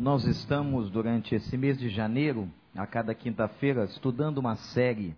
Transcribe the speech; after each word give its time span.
Nós 0.00 0.24
estamos, 0.24 0.90
durante 0.90 1.34
esse 1.34 1.58
mês 1.58 1.78
de 1.78 1.90
janeiro, 1.90 2.50
a 2.74 2.86
cada 2.86 3.14
quinta-feira, 3.14 3.84
estudando 3.84 4.38
uma 4.38 4.56
série 4.56 5.14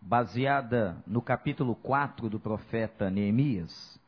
baseada 0.00 0.96
no 1.04 1.20
capítulo 1.20 1.74
4 1.74 2.30
do 2.30 2.38
profeta 2.38 3.10
Neemias, 3.10 3.98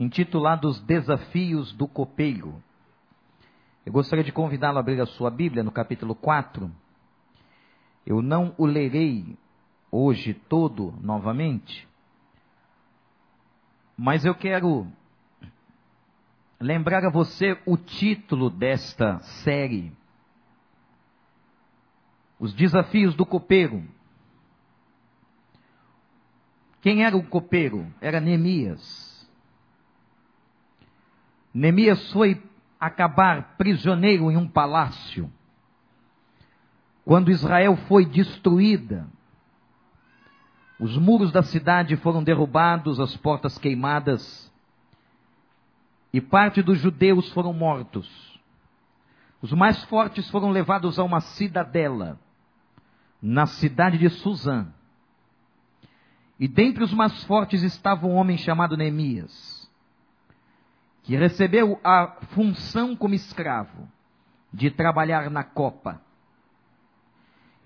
intitulado 0.00 0.68
Os 0.68 0.80
Desafios 0.80 1.70
do 1.74 1.86
Copeiro. 1.86 2.62
Eu 3.84 3.92
gostaria 3.92 4.24
de 4.24 4.32
convidá-lo 4.32 4.78
a 4.78 4.80
abrir 4.80 4.98
a 5.02 5.06
sua 5.06 5.30
Bíblia 5.30 5.62
no 5.62 5.70
capítulo 5.70 6.14
4. 6.14 6.70
Eu 8.06 8.22
não 8.22 8.54
o 8.56 8.64
lerei 8.64 9.36
hoje 9.92 10.32
todo 10.32 10.94
novamente, 11.02 11.86
mas 13.98 14.24
eu 14.24 14.34
quero 14.34 14.90
lembrar 16.60 17.04
a 17.04 17.10
você 17.10 17.58
o 17.64 17.76
título 17.76 18.50
desta 18.50 19.18
série: 19.20 19.92
Os 22.38 22.52
Desafios 22.52 23.14
do 23.14 23.24
Copeiro. 23.24 23.84
Quem 26.80 27.04
era 27.04 27.16
o 27.16 27.22
copeiro? 27.22 27.92
Era 28.00 28.20
Neemias. 28.20 29.28
Neemias 31.52 32.12
foi 32.12 32.40
acabar 32.78 33.56
prisioneiro 33.56 34.30
em 34.30 34.36
um 34.36 34.48
palácio. 34.48 35.30
Quando 37.04 37.30
Israel 37.30 37.76
foi 37.88 38.04
destruída, 38.04 39.08
os 40.78 40.96
muros 40.96 41.32
da 41.32 41.42
cidade 41.42 41.96
foram 41.96 42.22
derrubados, 42.22 43.00
as 43.00 43.16
portas 43.16 43.58
queimadas, 43.58 44.47
e 46.12 46.20
parte 46.20 46.62
dos 46.62 46.78
judeus 46.78 47.30
foram 47.32 47.52
mortos. 47.52 48.08
Os 49.40 49.52
mais 49.52 49.82
fortes 49.84 50.28
foram 50.30 50.50
levados 50.50 50.98
a 50.98 51.04
uma 51.04 51.20
cidadela, 51.20 52.18
na 53.20 53.46
cidade 53.46 53.98
de 53.98 54.08
Suzã. 54.08 54.66
E 56.38 56.48
dentre 56.48 56.84
os 56.84 56.92
mais 56.92 57.24
fortes 57.24 57.62
estava 57.62 58.06
um 58.06 58.14
homem 58.14 58.36
chamado 58.36 58.76
Neemias, 58.76 59.70
que 61.02 61.16
recebeu 61.16 61.80
a 61.82 62.18
função 62.30 62.94
como 62.94 63.14
escravo 63.14 63.88
de 64.52 64.70
trabalhar 64.70 65.30
na 65.30 65.44
copa. 65.44 66.00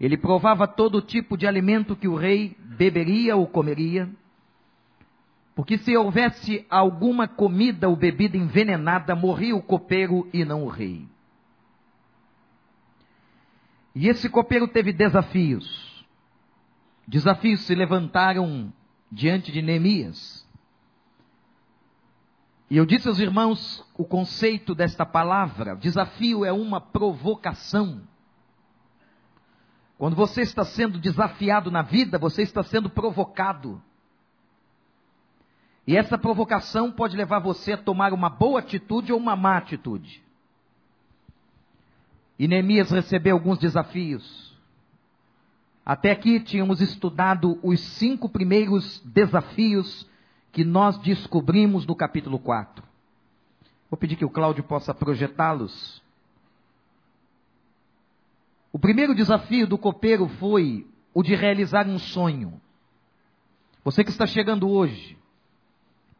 Ele 0.00 0.16
provava 0.16 0.66
todo 0.66 1.00
tipo 1.00 1.36
de 1.36 1.46
alimento 1.46 1.94
que 1.94 2.08
o 2.08 2.16
rei 2.16 2.56
beberia 2.58 3.36
ou 3.36 3.46
comeria, 3.46 4.10
porque 5.54 5.76
se 5.78 5.96
houvesse 5.96 6.64
alguma 6.70 7.28
comida 7.28 7.88
ou 7.88 7.94
bebida 7.94 8.36
envenenada, 8.36 9.14
morria 9.14 9.54
o 9.54 9.62
copeiro 9.62 10.28
e 10.32 10.44
não 10.44 10.64
o 10.64 10.68
rei. 10.68 11.06
E 13.94 14.08
esse 14.08 14.28
copeiro 14.30 14.66
teve 14.66 14.92
desafios. 14.92 16.06
Desafios 17.06 17.60
se 17.62 17.74
levantaram 17.74 18.72
diante 19.10 19.52
de 19.52 19.60
Neemias. 19.60 20.46
E 22.70 22.76
eu 22.78 22.86
disse 22.86 23.06
aos 23.06 23.18
irmãos 23.18 23.84
o 23.94 24.04
conceito 24.04 24.74
desta 24.74 25.04
palavra: 25.04 25.76
desafio 25.76 26.42
é 26.42 26.52
uma 26.52 26.80
provocação. 26.80 28.00
Quando 29.98 30.16
você 30.16 30.40
está 30.40 30.64
sendo 30.64 30.98
desafiado 30.98 31.70
na 31.70 31.82
vida, 31.82 32.18
você 32.18 32.40
está 32.40 32.62
sendo 32.62 32.88
provocado. 32.88 33.80
E 35.86 35.96
essa 35.96 36.16
provocação 36.16 36.92
pode 36.92 37.16
levar 37.16 37.40
você 37.40 37.72
a 37.72 37.76
tomar 37.76 38.12
uma 38.12 38.28
boa 38.28 38.60
atitude 38.60 39.12
ou 39.12 39.18
uma 39.18 39.34
má 39.34 39.56
atitude. 39.56 40.22
E 42.38 42.46
Neemias 42.46 42.90
recebeu 42.90 43.36
alguns 43.36 43.58
desafios. 43.58 44.52
Até 45.84 46.12
aqui 46.12 46.38
tínhamos 46.38 46.80
estudado 46.80 47.58
os 47.62 47.80
cinco 47.80 48.28
primeiros 48.28 49.00
desafios 49.04 50.08
que 50.52 50.64
nós 50.64 50.96
descobrimos 50.98 51.84
no 51.86 51.96
capítulo 51.96 52.38
4. 52.38 52.84
Vou 53.90 53.98
pedir 53.98 54.16
que 54.16 54.24
o 54.24 54.30
Cláudio 54.30 54.62
possa 54.62 54.94
projetá-los. 54.94 56.00
O 58.72 58.78
primeiro 58.78 59.14
desafio 59.14 59.66
do 59.66 59.76
copeiro 59.76 60.28
foi 60.38 60.86
o 61.12 61.22
de 61.22 61.34
realizar 61.34 61.86
um 61.86 61.98
sonho. 61.98 62.60
Você 63.84 64.04
que 64.04 64.10
está 64.10 64.26
chegando 64.26 64.70
hoje, 64.70 65.18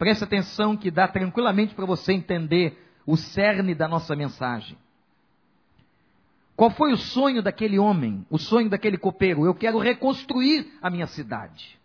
preste 0.02 0.24
atenção 0.24 0.76
que 0.76 0.90
dá 0.90 1.06
tranquilamente 1.06 1.76
para 1.76 1.86
você 1.86 2.12
entender 2.12 2.76
o 3.06 3.16
cerne 3.16 3.72
da 3.72 3.86
nossa 3.86 4.16
mensagem. 4.16 4.76
Qual 6.56 6.70
foi 6.70 6.92
o 6.92 6.96
sonho 6.96 7.40
daquele 7.40 7.78
homem, 7.78 8.26
o 8.28 8.36
sonho 8.36 8.68
daquele 8.68 8.98
copeiro? 8.98 9.46
Eu 9.46 9.54
quero 9.54 9.78
reconstruir 9.78 10.76
a 10.82 10.90
minha 10.90 11.06
cidade. 11.06 11.78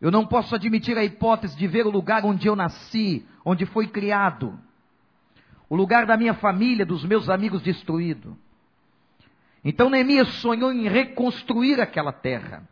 Eu 0.00 0.10
não 0.10 0.26
posso 0.26 0.56
admitir 0.56 0.98
a 0.98 1.04
hipótese 1.04 1.56
de 1.56 1.68
ver 1.68 1.86
o 1.86 1.90
lugar 1.90 2.24
onde 2.24 2.48
eu 2.48 2.56
nasci, 2.56 3.24
onde 3.44 3.64
fui 3.64 3.86
criado, 3.86 4.58
o 5.68 5.76
lugar 5.76 6.04
da 6.04 6.16
minha 6.16 6.34
família, 6.34 6.84
dos 6.84 7.04
meus 7.04 7.28
amigos 7.28 7.62
destruído. 7.62 8.36
Então 9.64 9.88
Neemias 9.88 10.26
sonhou 10.40 10.72
em 10.72 10.88
reconstruir 10.88 11.80
aquela 11.80 12.10
terra. 12.12 12.68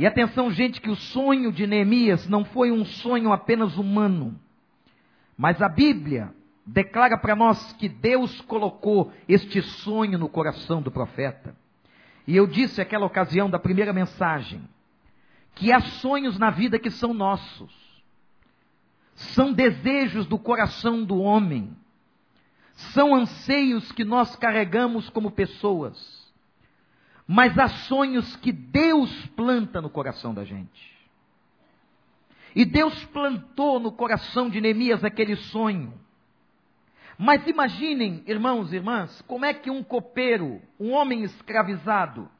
E 0.00 0.06
atenção, 0.06 0.50
gente, 0.50 0.80
que 0.80 0.88
o 0.88 0.96
sonho 0.96 1.52
de 1.52 1.66
Neemias 1.66 2.26
não 2.26 2.42
foi 2.42 2.72
um 2.72 2.86
sonho 2.86 3.30
apenas 3.34 3.76
humano, 3.76 4.34
mas 5.36 5.60
a 5.60 5.68
Bíblia 5.68 6.34
declara 6.64 7.18
para 7.18 7.36
nós 7.36 7.74
que 7.74 7.86
Deus 7.86 8.40
colocou 8.40 9.12
este 9.28 9.60
sonho 9.60 10.18
no 10.18 10.26
coração 10.26 10.80
do 10.80 10.90
profeta. 10.90 11.54
E 12.26 12.34
eu 12.34 12.46
disse 12.46 12.80
aquela 12.80 13.04
ocasião 13.04 13.50
da 13.50 13.58
primeira 13.58 13.92
mensagem, 13.92 14.62
que 15.54 15.70
há 15.70 15.80
sonhos 15.80 16.38
na 16.38 16.48
vida 16.48 16.78
que 16.78 16.90
são 16.90 17.12
nossos. 17.12 17.70
São 19.14 19.52
desejos 19.52 20.24
do 20.24 20.38
coração 20.38 21.04
do 21.04 21.18
homem. 21.18 21.76
São 22.72 23.14
anseios 23.14 23.92
que 23.92 24.02
nós 24.02 24.34
carregamos 24.34 25.10
como 25.10 25.30
pessoas. 25.30 26.19
Mas 27.32 27.56
há 27.58 27.68
sonhos 27.68 28.34
que 28.36 28.50
Deus 28.50 29.10
planta 29.36 29.80
no 29.80 29.88
coração 29.88 30.34
da 30.34 30.44
gente. 30.44 30.98
E 32.56 32.64
Deus 32.64 33.04
plantou 33.06 33.78
no 33.78 33.92
coração 33.92 34.50
de 34.50 34.60
Neemias 34.60 35.04
aquele 35.04 35.36
sonho 35.36 35.94
mas 37.22 37.46
imaginem, 37.46 38.22
irmãos 38.26 38.72
e 38.72 38.76
irmãs, 38.76 39.20
como 39.26 39.44
é 39.44 39.52
que 39.52 39.70
um 39.70 39.82
copeiro, 39.82 40.62
um 40.80 40.92
homem 40.92 41.22
escravizado, 41.22 42.30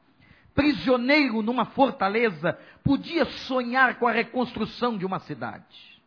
prisioneiro 0.55 1.43
numa 1.43 1.67
fortaleza, 1.67 2.59
podia 2.83 3.27
sonhar 3.27 3.99
com 3.99 4.09
a 4.09 4.13
reconstrução 4.13 4.97
de 4.97 5.05
uma 5.05 5.19
cidade. 5.19 6.01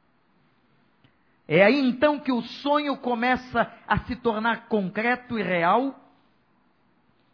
É 1.48 1.64
aí 1.64 1.80
então 1.80 2.18
que 2.18 2.32
o 2.32 2.42
sonho 2.42 2.98
começa 2.98 3.72
a 3.88 4.00
se 4.06 4.16
tornar 4.16 4.68
concreto 4.68 5.38
e 5.38 5.44
real, 5.44 6.03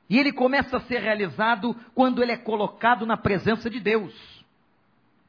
e 0.10 0.18
ele 0.18 0.34
começa 0.34 0.78
a 0.78 0.82
ser 0.82 1.00
realizado 1.00 1.76
quando 1.94 2.24
ele 2.24 2.32
é 2.32 2.38
colocado 2.38 3.06
na 3.06 3.16
presença 3.16 3.70
de 3.70 3.80
Deus. 3.80 4.14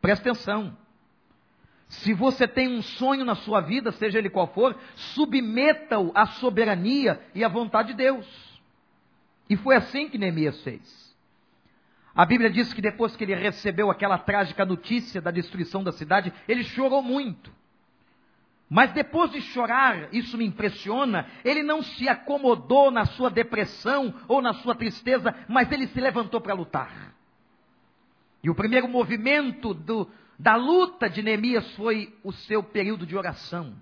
Presta 0.01 0.31
atenção. 0.31 0.77
Se 1.87 2.15
você 2.15 2.49
tem 2.49 2.69
um 2.69 2.83
sonho 2.83 3.25
na 3.25 3.35
sua 3.35 3.61
vida, 3.61 3.93
seja 3.93 4.19
ele 4.19 4.31
qual 4.31 4.47
for, 4.47 4.79
submeta-o 4.95 6.13
à 6.15 6.25
soberania 6.27 7.21
e 7.35 7.45
à 7.45 7.49
vontade 7.49 7.89
de 7.89 7.95
Deus. 7.95 8.27
E 9.51 9.57
foi 9.57 9.77
assim 9.77 10.09
que 10.09 10.17
Neemias 10.17 10.63
fez. 10.63 11.11
A 12.15 12.25
Bíblia 12.25 12.49
diz 12.49 12.73
que 12.73 12.81
depois 12.81 13.17
que 13.17 13.25
ele 13.25 13.35
recebeu 13.35 13.91
aquela 13.91 14.19
trágica 14.19 14.65
notícia 14.65 15.21
da 15.21 15.31
destruição 15.31 15.83
da 15.83 15.93
cidade, 15.93 16.33
ele 16.49 16.63
chorou 16.63 17.03
muito. 17.03 17.53
Mas 18.71 18.93
depois 18.93 19.33
de 19.33 19.41
chorar, 19.41 20.15
isso 20.15 20.39
me 20.39 20.47
impressiona, 20.47 21.27
ele 21.45 21.61
não 21.61 21.83
se 21.83 22.09
acomodou 22.09 22.93
na 22.93 23.05
sua 23.05 23.29
depressão 23.29 24.15
ou 24.29 24.41
na 24.41 24.55
sua 24.55 24.77
tristeza, 24.77 25.35
mas 25.49 25.73
ele 25.73 25.89
se 25.89 26.01
levantou 26.01 26.41
para 26.41 26.55
lutar. 26.55 27.13
E 28.45 28.49
o 28.49 28.55
primeiro 28.55 28.87
movimento 28.87 29.75
do, 29.75 30.09
da 30.39 30.55
luta 30.55 31.11
de 31.11 31.21
Neemias 31.21 31.69
foi 31.75 32.17
o 32.23 32.31
seu 32.31 32.63
período 32.63 33.05
de 33.05 33.17
oração. 33.17 33.75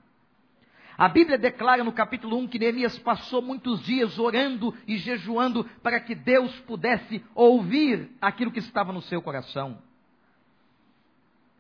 A 0.97 1.07
Bíblia 1.07 1.37
declara 1.37 1.85
no 1.85 1.93
capítulo 1.93 2.39
1 2.39 2.49
que 2.49 2.59
Neemias 2.59 2.99
passou 2.99 3.43
muitos 3.43 3.85
dias 3.85 4.19
orando 4.19 4.75
e 4.87 4.97
jejuando 4.97 5.65
para 5.83 6.01
que 6.01 6.15
Deus 6.15 6.59
pudesse 6.61 7.23
ouvir 7.35 8.11
aquilo 8.23 8.51
que 8.51 8.59
estava 8.59 8.91
no 8.91 9.03
seu 9.03 9.21
coração. 9.21 9.79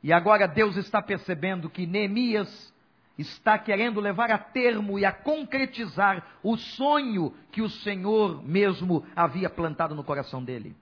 E 0.03 0.15
agora 0.15 0.49
Deus 0.49 0.77
está 0.77 1.03
percebendo 1.03 1.69
que 1.69 1.87
Neemias 1.87 2.73
está 3.19 3.59
querendo 3.59 4.01
levar 4.01 4.31
a 4.31 4.39
termo 4.39 4.99
e 4.99 5.05
a 5.05 5.13
concretizar 5.13 6.25
o 6.43 6.57
sonho 6.57 7.35
que 7.51 7.61
o 7.61 7.69
Senhor 7.69 8.43
mesmo 8.47 9.05
havia 9.15 9.51
plantado 9.51 9.95
no 9.95 10.05
coração 10.05 10.43
dele. 10.43 10.77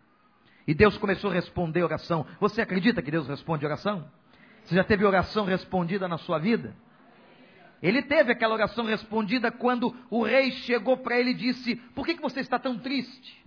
E 0.66 0.74
Deus 0.74 0.98
começou 0.98 1.30
a 1.30 1.34
responder 1.34 1.82
oração. 1.82 2.26
Você 2.38 2.60
acredita 2.60 3.00
que 3.00 3.10
Deus 3.10 3.26
responde 3.26 3.64
oração? 3.64 4.10
Você 4.64 4.74
já 4.74 4.84
teve 4.84 5.04
oração 5.04 5.44
respondida 5.44 6.06
na 6.06 6.18
sua 6.18 6.38
vida? 6.38 6.74
ele 7.82 8.02
teve 8.02 8.32
aquela 8.32 8.54
oração 8.54 8.86
respondida 8.86 9.50
quando 9.50 9.94
o 10.10 10.22
rei 10.22 10.50
chegou 10.50 10.96
para 10.96 11.18
ele 11.18 11.30
e 11.30 11.34
disse: 11.34 11.76
Por 11.94 12.06
que, 12.06 12.14
que 12.14 12.22
você 12.22 12.40
está 12.40 12.58
tão 12.58 12.78
triste? 12.78 13.44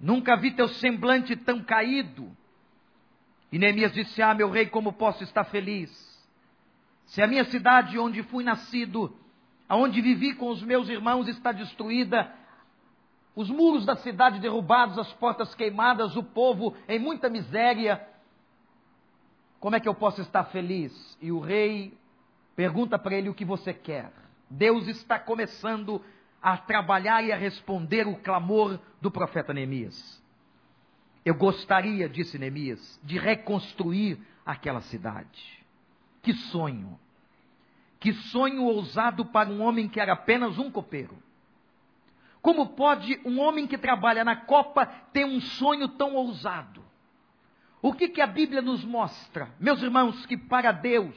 Nunca 0.00 0.36
vi 0.36 0.52
teu 0.52 0.68
semblante 0.68 1.36
tão 1.36 1.62
caído. 1.62 2.34
E 3.52 3.58
Neemias 3.58 3.92
disse: 3.92 4.22
Ah, 4.22 4.34
meu 4.34 4.50
rei, 4.50 4.66
como 4.66 4.92
posso 4.92 5.22
estar 5.22 5.44
feliz? 5.44 6.07
Se 7.08 7.22
a 7.22 7.26
minha 7.26 7.44
cidade 7.44 7.98
onde 7.98 8.22
fui 8.22 8.44
nascido, 8.44 9.14
aonde 9.68 10.00
vivi 10.00 10.34
com 10.34 10.48
os 10.48 10.62
meus 10.62 10.88
irmãos, 10.88 11.26
está 11.26 11.52
destruída, 11.52 12.32
os 13.34 13.48
muros 13.50 13.86
da 13.86 13.96
cidade 13.96 14.40
derrubados, 14.40 14.98
as 14.98 15.12
portas 15.14 15.54
queimadas, 15.54 16.16
o 16.16 16.22
povo 16.22 16.74
em 16.88 16.98
muita 16.98 17.30
miséria, 17.30 18.06
como 19.60 19.74
é 19.74 19.80
que 19.80 19.88
eu 19.88 19.94
posso 19.94 20.20
estar 20.20 20.44
feliz? 20.44 21.16
E 21.20 21.32
o 21.32 21.40
rei 21.40 21.96
pergunta 22.54 22.98
para 22.98 23.14
ele 23.14 23.28
o 23.28 23.34
que 23.34 23.44
você 23.44 23.72
quer. 23.72 24.12
Deus 24.50 24.86
está 24.86 25.18
começando 25.18 26.02
a 26.42 26.56
trabalhar 26.56 27.22
e 27.24 27.32
a 27.32 27.36
responder 27.36 28.06
o 28.06 28.16
clamor 28.16 28.78
do 29.00 29.10
profeta 29.10 29.52
Neemias. 29.52 30.22
Eu 31.24 31.34
gostaria, 31.34 32.08
disse 32.08 32.38
Neemias, 32.38 33.00
de 33.02 33.18
reconstruir 33.18 34.18
aquela 34.44 34.80
cidade. 34.82 35.57
Que 36.28 36.34
sonho! 36.34 37.00
Que 37.98 38.12
sonho 38.12 38.62
ousado 38.64 39.24
para 39.24 39.48
um 39.48 39.62
homem 39.62 39.88
que 39.88 39.98
era 39.98 40.12
apenas 40.12 40.58
um 40.58 40.70
copeiro. 40.70 41.16
Como 42.42 42.66
pode 42.66 43.18
um 43.24 43.40
homem 43.40 43.66
que 43.66 43.78
trabalha 43.78 44.22
na 44.22 44.36
copa 44.36 44.84
ter 45.10 45.24
um 45.24 45.40
sonho 45.40 45.88
tão 45.88 46.14
ousado? 46.16 46.84
O 47.80 47.94
que, 47.94 48.10
que 48.10 48.20
a 48.20 48.26
Bíblia 48.26 48.60
nos 48.60 48.84
mostra? 48.84 49.48
Meus 49.58 49.80
irmãos, 49.80 50.26
que 50.26 50.36
para 50.36 50.70
Deus 50.70 51.16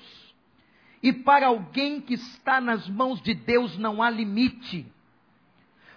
e 1.04 1.12
para 1.12 1.48
alguém 1.48 2.00
que 2.00 2.14
está 2.14 2.62
nas 2.62 2.88
mãos 2.88 3.22
de 3.22 3.34
Deus 3.34 3.78
não 3.78 4.02
há 4.02 4.10
limite. 4.10 4.90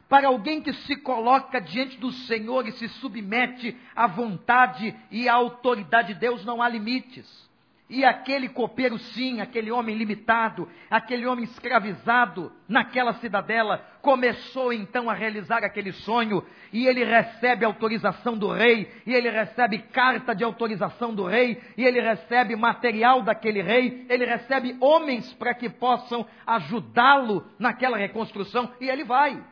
Para 0.08 0.26
alguém 0.26 0.60
que 0.60 0.72
se 0.72 0.96
coloca 0.96 1.60
diante 1.60 1.98
do 1.98 2.10
Senhor 2.10 2.66
e 2.66 2.72
se 2.72 2.88
submete 2.88 3.76
à 3.94 4.08
vontade 4.08 4.92
e 5.08 5.28
à 5.28 5.34
autoridade 5.34 6.14
de 6.14 6.18
Deus, 6.18 6.44
não 6.44 6.60
há 6.60 6.68
limites. 6.68 7.53
E 7.88 8.02
aquele 8.02 8.48
copeiro, 8.48 8.98
sim, 8.98 9.42
aquele 9.42 9.70
homem 9.70 9.94
limitado, 9.94 10.66
aquele 10.90 11.26
homem 11.26 11.44
escravizado 11.44 12.50
naquela 12.66 13.12
cidadela, 13.14 13.78
começou 14.00 14.72
então 14.72 15.10
a 15.10 15.12
realizar 15.12 15.62
aquele 15.62 15.92
sonho, 15.92 16.42
e 16.72 16.86
ele 16.86 17.04
recebe 17.04 17.62
autorização 17.62 18.38
do 18.38 18.50
rei, 18.50 18.90
e 19.06 19.12
ele 19.12 19.28
recebe 19.28 19.78
carta 19.78 20.34
de 20.34 20.42
autorização 20.42 21.14
do 21.14 21.26
rei, 21.26 21.62
e 21.76 21.84
ele 21.84 22.00
recebe 22.00 22.56
material 22.56 23.20
daquele 23.20 23.60
rei, 23.60 24.06
ele 24.08 24.24
recebe 24.24 24.76
homens 24.80 25.34
para 25.34 25.52
que 25.52 25.68
possam 25.68 26.26
ajudá-lo 26.46 27.46
naquela 27.58 27.98
reconstrução, 27.98 28.72
e 28.80 28.88
ele 28.88 29.04
vai. 29.04 29.44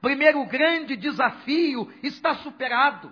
Primeiro 0.00 0.42
grande 0.46 0.96
desafio 0.96 1.92
está 2.02 2.36
superado. 2.36 3.10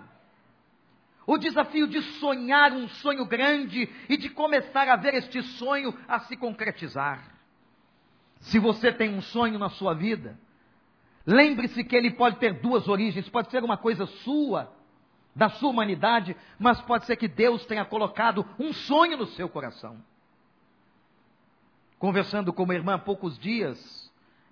O 1.25 1.37
desafio 1.37 1.87
de 1.87 2.01
sonhar 2.19 2.73
um 2.73 2.87
sonho 2.87 3.25
grande 3.25 3.89
e 4.09 4.17
de 4.17 4.29
começar 4.29 4.89
a 4.89 4.95
ver 4.95 5.13
este 5.13 5.41
sonho 5.41 5.97
a 6.07 6.19
se 6.19 6.35
concretizar. 6.35 7.33
Se 8.41 8.59
você 8.59 8.91
tem 8.91 9.13
um 9.13 9.21
sonho 9.21 9.57
na 9.57 9.69
sua 9.69 9.93
vida, 9.93 10.37
lembre-se 11.25 11.83
que 11.83 11.95
ele 11.95 12.11
pode 12.11 12.37
ter 12.37 12.59
duas 12.61 12.87
origens, 12.89 13.29
pode 13.29 13.49
ser 13.49 13.63
uma 13.63 13.77
coisa 13.77 14.05
sua, 14.05 14.73
da 15.33 15.49
sua 15.49 15.69
humanidade, 15.69 16.35
mas 16.59 16.81
pode 16.81 17.05
ser 17.05 17.15
que 17.15 17.27
Deus 17.27 17.65
tenha 17.65 17.85
colocado 17.85 18.45
um 18.59 18.73
sonho 18.73 19.17
no 19.17 19.25
seu 19.27 19.47
coração. 19.47 20.03
Conversando 21.97 22.51
com 22.51 22.63
uma 22.63 22.75
irmã 22.75 22.95
há 22.95 22.99
poucos 22.99 23.39
dias, 23.39 24.02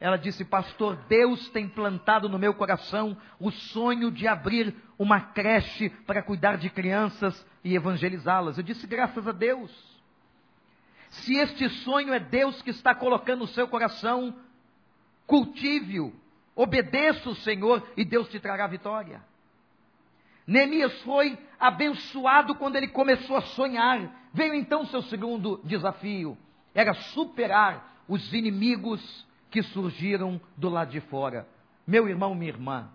ela 0.02 0.18
disse: 0.18 0.44
Pastor, 0.44 0.96
Deus 1.08 1.48
tem 1.50 1.70
plantado 1.70 2.28
no 2.28 2.40
meu 2.40 2.56
coração 2.56 3.16
o 3.40 3.52
sonho 3.52 4.10
de 4.10 4.28
abrir 4.28 4.76
uma 4.98 5.22
creche 5.22 5.92
para 6.08 6.24
cuidar 6.24 6.58
de 6.58 6.72
crianças 6.72 7.46
e 7.64 7.76
evangelizá-las. 7.76 8.58
Eu 8.58 8.64
disse: 8.64 8.88
Graças 8.88 9.28
a 9.28 9.32
Deus. 9.32 9.72
Se 11.10 11.36
este 11.36 11.70
sonho 11.70 12.12
é 12.14 12.20
Deus 12.20 12.60
que 12.64 12.72
está 12.72 12.96
colocando 12.96 13.42
no 13.42 13.48
seu 13.48 13.68
coração, 13.68 14.34
cultive-o, 15.28 16.12
obedeça 16.56 17.30
o 17.30 17.36
Senhor 17.36 17.88
e 17.96 18.04
Deus 18.04 18.28
te 18.28 18.40
trará 18.40 18.66
vitória. 18.66 19.22
Neemias 20.48 21.00
foi 21.04 21.38
abençoado 21.60 22.56
quando 22.56 22.76
ele 22.76 22.88
começou 22.88 23.38
a 23.38 23.42
sonhar. 23.42 24.30
Veio 24.34 24.56
então 24.56 24.82
o 24.82 24.88
seu 24.88 25.04
segundo 25.04 25.62
desafio: 25.64 26.36
era 26.74 26.96
superar 26.96 28.04
os 28.08 28.34
inimigos 28.34 29.30
que 29.52 29.62
surgiram 29.62 30.40
do 30.58 30.70
lado 30.70 30.90
de 30.90 31.02
fora. 31.02 31.46
Meu 31.86 32.08
irmão, 32.08 32.34
minha 32.34 32.50
irmã, 32.50 32.90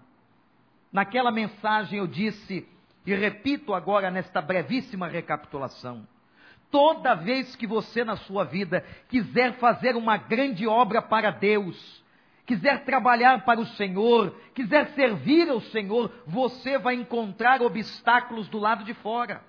naquela 0.91 1.31
mensagem 1.31 1.99
eu 1.99 2.06
disse, 2.06 2.67
e 3.05 3.14
repito 3.14 3.75
agora 3.75 4.11
nesta 4.11 4.41
brevíssima 4.41 5.06
recapitulação: 5.06 6.08
toda 6.70 7.14
vez 7.14 7.55
que 7.55 7.67
você 7.67 8.03
na 8.03 8.17
sua 8.17 8.44
vida 8.44 8.82
quiser 9.08 9.53
fazer 9.58 9.94
uma 9.94 10.17
grande 10.17 10.67
obra 10.67 11.03
para 11.03 11.31
Deus, 11.31 12.03
quiser 12.47 12.85
trabalhar 12.85 13.44
para 13.44 13.61
o 13.61 13.67
Senhor, 13.67 14.35
quiser 14.55 14.88
servir 14.94 15.50
ao 15.50 15.61
Senhor, 15.61 16.11
você 16.26 16.79
vai 16.79 16.94
encontrar 16.94 17.61
obstáculos 17.61 18.49
do 18.49 18.59
lado 18.59 18.82
de 18.82 18.94
fora. 18.94 19.43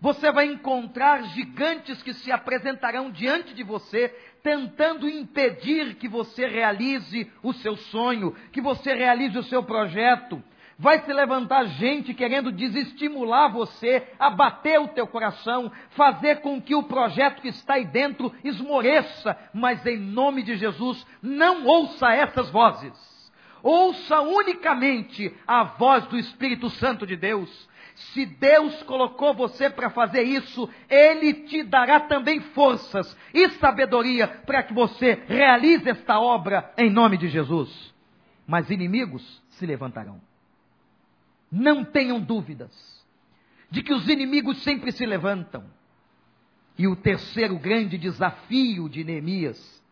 Você 0.00 0.30
vai 0.30 0.46
encontrar 0.46 1.22
gigantes 1.30 2.02
que 2.02 2.12
se 2.12 2.30
apresentarão 2.30 3.10
diante 3.10 3.54
de 3.54 3.62
você, 3.62 4.08
tentando 4.42 5.08
impedir 5.08 5.94
que 5.94 6.06
você 6.06 6.46
realize 6.46 7.30
o 7.42 7.52
seu 7.54 7.76
sonho, 7.76 8.34
que 8.52 8.60
você 8.60 8.94
realize 8.94 9.36
o 9.38 9.42
seu 9.44 9.62
projeto. 9.62 10.42
Vai 10.78 11.00
se 11.00 11.12
levantar 11.12 11.64
gente 11.64 12.12
querendo 12.12 12.52
desestimular 12.52 13.50
você, 13.50 14.06
abater 14.18 14.78
o 14.78 14.88
teu 14.88 15.06
coração, 15.06 15.72
fazer 15.90 16.42
com 16.42 16.60
que 16.60 16.74
o 16.74 16.82
projeto 16.82 17.40
que 17.40 17.48
está 17.48 17.74
aí 17.74 17.86
dentro 17.86 18.34
esmoreça, 18.44 19.38
mas 19.54 19.86
em 19.86 19.96
nome 19.96 20.42
de 20.42 20.56
Jesus, 20.56 21.06
não 21.22 21.64
ouça 21.64 22.12
essas 22.12 22.50
vozes. 22.50 22.92
Ouça 23.62 24.20
unicamente 24.20 25.34
a 25.46 25.64
voz 25.64 26.06
do 26.08 26.18
Espírito 26.18 26.68
Santo 26.68 27.06
de 27.06 27.16
Deus 27.16 27.68
se 27.96 28.26
Deus 28.26 28.82
colocou 28.82 29.32
você 29.32 29.70
para 29.70 29.88
fazer 29.88 30.22
isso, 30.22 30.68
Ele 30.88 31.32
te 31.32 31.62
dará 31.62 32.00
também 32.00 32.40
forças 32.40 33.16
e 33.32 33.48
sabedoria 33.52 34.28
para 34.28 34.62
que 34.62 34.74
você 34.74 35.14
realize 35.26 35.88
esta 35.88 36.20
obra 36.20 36.72
em 36.76 36.90
nome 36.90 37.16
de 37.16 37.28
Jesus. 37.28 37.94
Mas 38.46 38.68
inimigos 38.70 39.42
se 39.48 39.64
levantarão. 39.64 40.20
Não 41.50 41.84
tenham 41.84 42.20
dúvidas 42.20 42.70
de 43.70 43.82
que 43.82 43.94
os 43.94 44.06
inimigos 44.08 44.62
sempre 44.62 44.92
se 44.92 45.06
levantam. 45.06 45.64
E 46.76 46.86
o 46.86 46.94
terceiro 46.94 47.58
grande 47.58 47.96
desafio 47.96 48.90
de 48.90 49.02
Neemias 49.04 49.82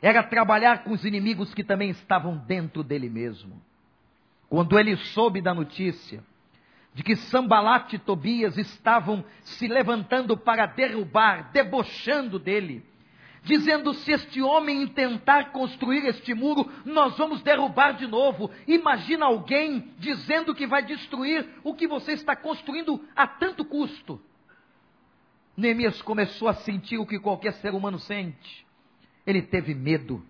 era 0.00 0.22
trabalhar 0.22 0.82
com 0.82 0.92
os 0.92 1.04
inimigos 1.04 1.52
que 1.52 1.62
também 1.62 1.90
estavam 1.90 2.38
dentro 2.38 2.82
dele 2.82 3.10
mesmo. 3.10 3.60
Quando 4.48 4.78
ele 4.78 4.96
soube 4.96 5.42
da 5.42 5.52
notícia 5.52 6.24
de 6.92 7.02
que 7.02 7.14
Sambalat 7.14 7.92
e 7.92 7.98
Tobias 7.98 8.58
estavam 8.58 9.24
se 9.42 9.68
levantando 9.68 10.36
para 10.36 10.66
derrubar, 10.66 11.50
debochando 11.52 12.38
dele, 12.38 12.84
dizendo: 13.42 13.94
se 13.94 14.12
este 14.12 14.42
homem 14.42 14.86
tentar 14.88 15.52
construir 15.52 16.04
este 16.06 16.34
muro, 16.34 16.70
nós 16.84 17.16
vamos 17.16 17.42
derrubar 17.42 17.92
de 17.92 18.06
novo. 18.06 18.50
Imagina 18.66 19.26
alguém 19.26 19.92
dizendo 19.98 20.54
que 20.54 20.66
vai 20.66 20.82
destruir 20.82 21.48
o 21.62 21.74
que 21.74 21.86
você 21.86 22.12
está 22.12 22.34
construindo 22.34 23.04
a 23.14 23.26
tanto 23.26 23.64
custo. 23.64 24.20
Neemias 25.56 26.00
começou 26.02 26.48
a 26.48 26.54
sentir 26.54 26.98
o 26.98 27.06
que 27.06 27.18
qualquer 27.18 27.52
ser 27.54 27.74
humano 27.74 27.98
sente. 27.98 28.66
Ele 29.26 29.42
teve 29.42 29.74
medo. 29.74 30.24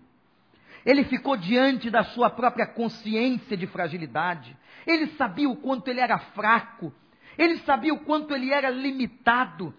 Ele 0.85 1.03
ficou 1.03 1.37
diante 1.37 1.89
da 1.89 2.03
sua 2.03 2.29
própria 2.29 2.65
consciência 2.65 3.55
de 3.55 3.67
fragilidade. 3.67 4.57
Ele 4.85 5.07
sabia 5.17 5.49
o 5.49 5.55
quanto 5.55 5.87
ele 5.87 5.99
era 5.99 6.17
fraco. 6.17 6.93
Ele 7.37 7.57
sabia 7.59 7.93
o 7.93 7.99
quanto 7.99 8.33
ele 8.33 8.51
era 8.51 8.69
limitado. 8.69 9.73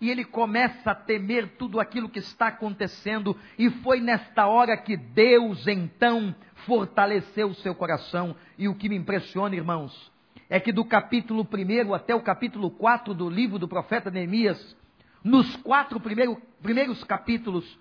E 0.00 0.10
ele 0.10 0.24
começa 0.24 0.90
a 0.90 0.94
temer 0.94 1.56
tudo 1.56 1.80
aquilo 1.80 2.08
que 2.08 2.18
está 2.18 2.48
acontecendo. 2.48 3.36
E 3.58 3.70
foi 3.70 4.00
nesta 4.00 4.46
hora 4.46 4.76
que 4.76 4.96
Deus 4.96 5.66
então 5.66 6.34
fortaleceu 6.66 7.48
o 7.48 7.54
seu 7.54 7.74
coração. 7.74 8.36
E 8.58 8.68
o 8.68 8.74
que 8.74 8.88
me 8.88 8.96
impressiona, 8.96 9.56
irmãos, 9.56 10.12
é 10.48 10.60
que 10.60 10.70
do 10.70 10.84
capítulo 10.84 11.46
1 11.50 11.94
até 11.94 12.14
o 12.14 12.20
capítulo 12.20 12.70
4 12.70 13.14
do 13.14 13.28
livro 13.28 13.58
do 13.58 13.66
profeta 13.66 14.10
Neemias, 14.10 14.76
nos 15.24 15.56
quatro 15.56 15.98
primeiros, 15.98 16.36
primeiros 16.62 17.02
capítulos, 17.02 17.78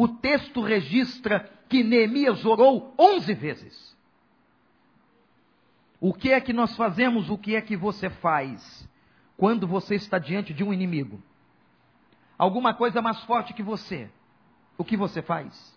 o 0.00 0.06
texto 0.06 0.60
registra 0.60 1.40
que 1.68 1.82
Neemias 1.82 2.44
orou 2.44 2.94
onze 2.98 3.34
vezes. 3.34 3.96
O 6.00 6.14
que 6.14 6.30
é 6.32 6.40
que 6.40 6.52
nós 6.52 6.76
fazemos? 6.76 7.28
O 7.28 7.36
que 7.36 7.56
é 7.56 7.60
que 7.60 7.76
você 7.76 8.08
faz 8.08 8.88
quando 9.36 9.66
você 9.66 9.96
está 9.96 10.18
diante 10.18 10.54
de 10.54 10.62
um 10.62 10.72
inimigo? 10.72 11.20
alguma 12.38 12.72
coisa 12.72 13.02
mais 13.02 13.20
forte 13.24 13.52
que 13.52 13.62
você, 13.62 14.08
o 14.76 14.84
que 14.84 14.96
você 14.96 15.20
faz? 15.20 15.76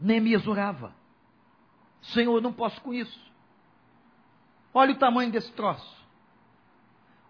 Neemias 0.00 0.46
orava. 0.46 0.94
Senhor, 2.00 2.36
eu 2.36 2.40
não 2.40 2.52
posso 2.52 2.80
com 2.80 2.94
isso. 2.94 3.20
Olha 4.72 4.92
o 4.92 4.98
tamanho 4.98 5.30
desse 5.30 5.52
troço. 5.52 5.94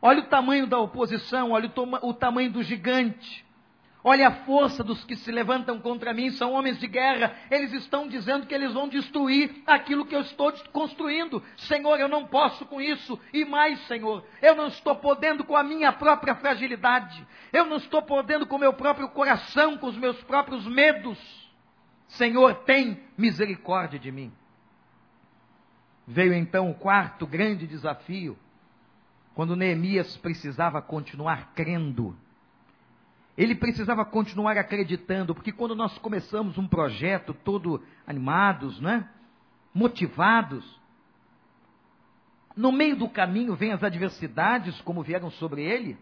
Olha 0.00 0.20
o 0.20 0.28
tamanho 0.28 0.66
da 0.66 0.78
oposição, 0.78 1.50
olha 1.50 1.68
o, 1.74 2.08
o 2.08 2.14
tamanho 2.14 2.52
do 2.52 2.62
gigante. 2.62 3.45
Olha 4.08 4.28
a 4.28 4.44
força 4.44 4.84
dos 4.84 5.02
que 5.04 5.16
se 5.16 5.32
levantam 5.32 5.80
contra 5.80 6.14
mim, 6.14 6.30
são 6.30 6.52
homens 6.52 6.78
de 6.78 6.86
guerra. 6.86 7.34
Eles 7.50 7.72
estão 7.72 8.06
dizendo 8.06 8.46
que 8.46 8.54
eles 8.54 8.72
vão 8.72 8.88
destruir 8.88 9.64
aquilo 9.66 10.06
que 10.06 10.14
eu 10.14 10.20
estou 10.20 10.52
construindo. 10.72 11.42
Senhor, 11.56 11.98
eu 11.98 12.06
não 12.06 12.24
posso 12.24 12.64
com 12.66 12.80
isso. 12.80 13.18
E 13.32 13.44
mais, 13.44 13.80
Senhor, 13.88 14.24
eu 14.40 14.54
não 14.54 14.68
estou 14.68 14.94
podendo 14.94 15.42
com 15.42 15.56
a 15.56 15.64
minha 15.64 15.92
própria 15.92 16.36
fragilidade. 16.36 17.26
Eu 17.52 17.66
não 17.66 17.78
estou 17.78 18.00
podendo 18.00 18.46
com 18.46 18.54
o 18.54 18.60
meu 18.60 18.72
próprio 18.74 19.08
coração, 19.08 19.76
com 19.76 19.88
os 19.88 19.96
meus 19.96 20.22
próprios 20.22 20.64
medos. 20.68 21.18
Senhor, 22.06 22.54
tem 22.62 23.02
misericórdia 23.18 23.98
de 23.98 24.12
mim. 24.12 24.32
Veio 26.06 26.32
então 26.32 26.70
o 26.70 26.74
quarto 26.74 27.26
grande 27.26 27.66
desafio, 27.66 28.38
quando 29.34 29.56
Neemias 29.56 30.16
precisava 30.16 30.80
continuar 30.80 31.52
crendo 31.56 32.16
ele 33.36 33.54
precisava 33.54 34.04
continuar 34.04 34.56
acreditando, 34.56 35.34
porque 35.34 35.52
quando 35.52 35.74
nós 35.74 35.96
começamos 35.98 36.56
um 36.56 36.66
projeto 36.66 37.34
todo 37.34 37.82
animados, 38.06 38.80
né? 38.80 39.08
motivados, 39.74 40.64
no 42.56 42.72
meio 42.72 42.96
do 42.96 43.08
caminho 43.08 43.54
vêm 43.54 43.72
as 43.72 43.84
adversidades, 43.84 44.80
como 44.80 45.02
vieram 45.02 45.30
sobre 45.30 45.62
ele. 45.62 45.98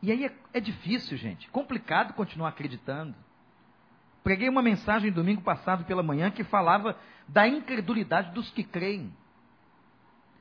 E 0.00 0.10
aí 0.10 0.24
é, 0.24 0.34
é 0.54 0.60
difícil, 0.60 1.18
gente, 1.18 1.50
complicado 1.50 2.14
continuar 2.14 2.48
acreditando. 2.48 3.14
Preguei 4.22 4.48
uma 4.48 4.62
mensagem 4.62 5.12
domingo 5.12 5.42
passado 5.42 5.84
pela 5.84 6.02
manhã 6.02 6.30
que 6.30 6.42
falava 6.42 6.96
da 7.28 7.46
incredulidade 7.46 8.32
dos 8.32 8.50
que 8.50 8.64
creem. 8.64 9.12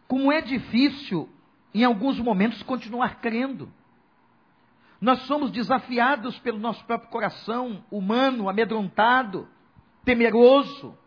Como 0.07 0.31
é 0.31 0.39
difícil, 0.39 1.27
em 1.73 1.83
alguns 1.83 2.17
momentos, 2.17 2.63
continuar 2.63 3.19
crendo. 3.19 3.69
Nós 5.03 5.23
somos 5.23 5.51
desafiados 5.51 6.39
pelo 6.39 6.57
nosso 6.57 6.81
próprio 6.85 7.09
coração 7.09 7.83
humano, 7.91 8.47
amedrontado, 8.47 9.49
temeroso. 10.05 10.97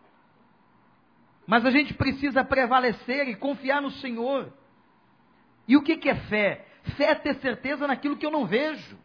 Mas 1.47 1.65
a 1.65 1.71
gente 1.71 1.95
precisa 1.95 2.45
prevalecer 2.45 3.26
e 3.26 3.35
confiar 3.35 3.81
no 3.81 3.91
Senhor. 3.91 4.53
E 5.67 5.79
o 5.79 5.83
que, 5.83 6.11
é 6.11 6.15
fé? 6.15 6.67
Fé 6.99 7.05
é 7.05 7.15
ter 7.15 7.37
certeza 7.37 7.87
naquilo 7.87 8.19
que 8.19 8.26
eu 8.26 8.31
não 8.31 8.45
vejo. 8.45 8.99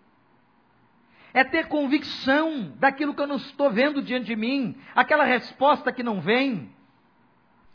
É 1.34 1.46
ter 1.46 1.70
convicção 1.70 2.74
daquilo 2.76 3.14
que 3.14 3.22
eu 3.22 3.28
não 3.28 3.38
estou 3.38 3.72
vendo 3.72 4.02
diante 4.02 4.26
de 4.26 4.36
mim, 4.36 4.76
aquela 4.94 5.24
resposta 5.24 5.94
que 5.94 6.04
não 6.04 6.20
vem 6.20 6.70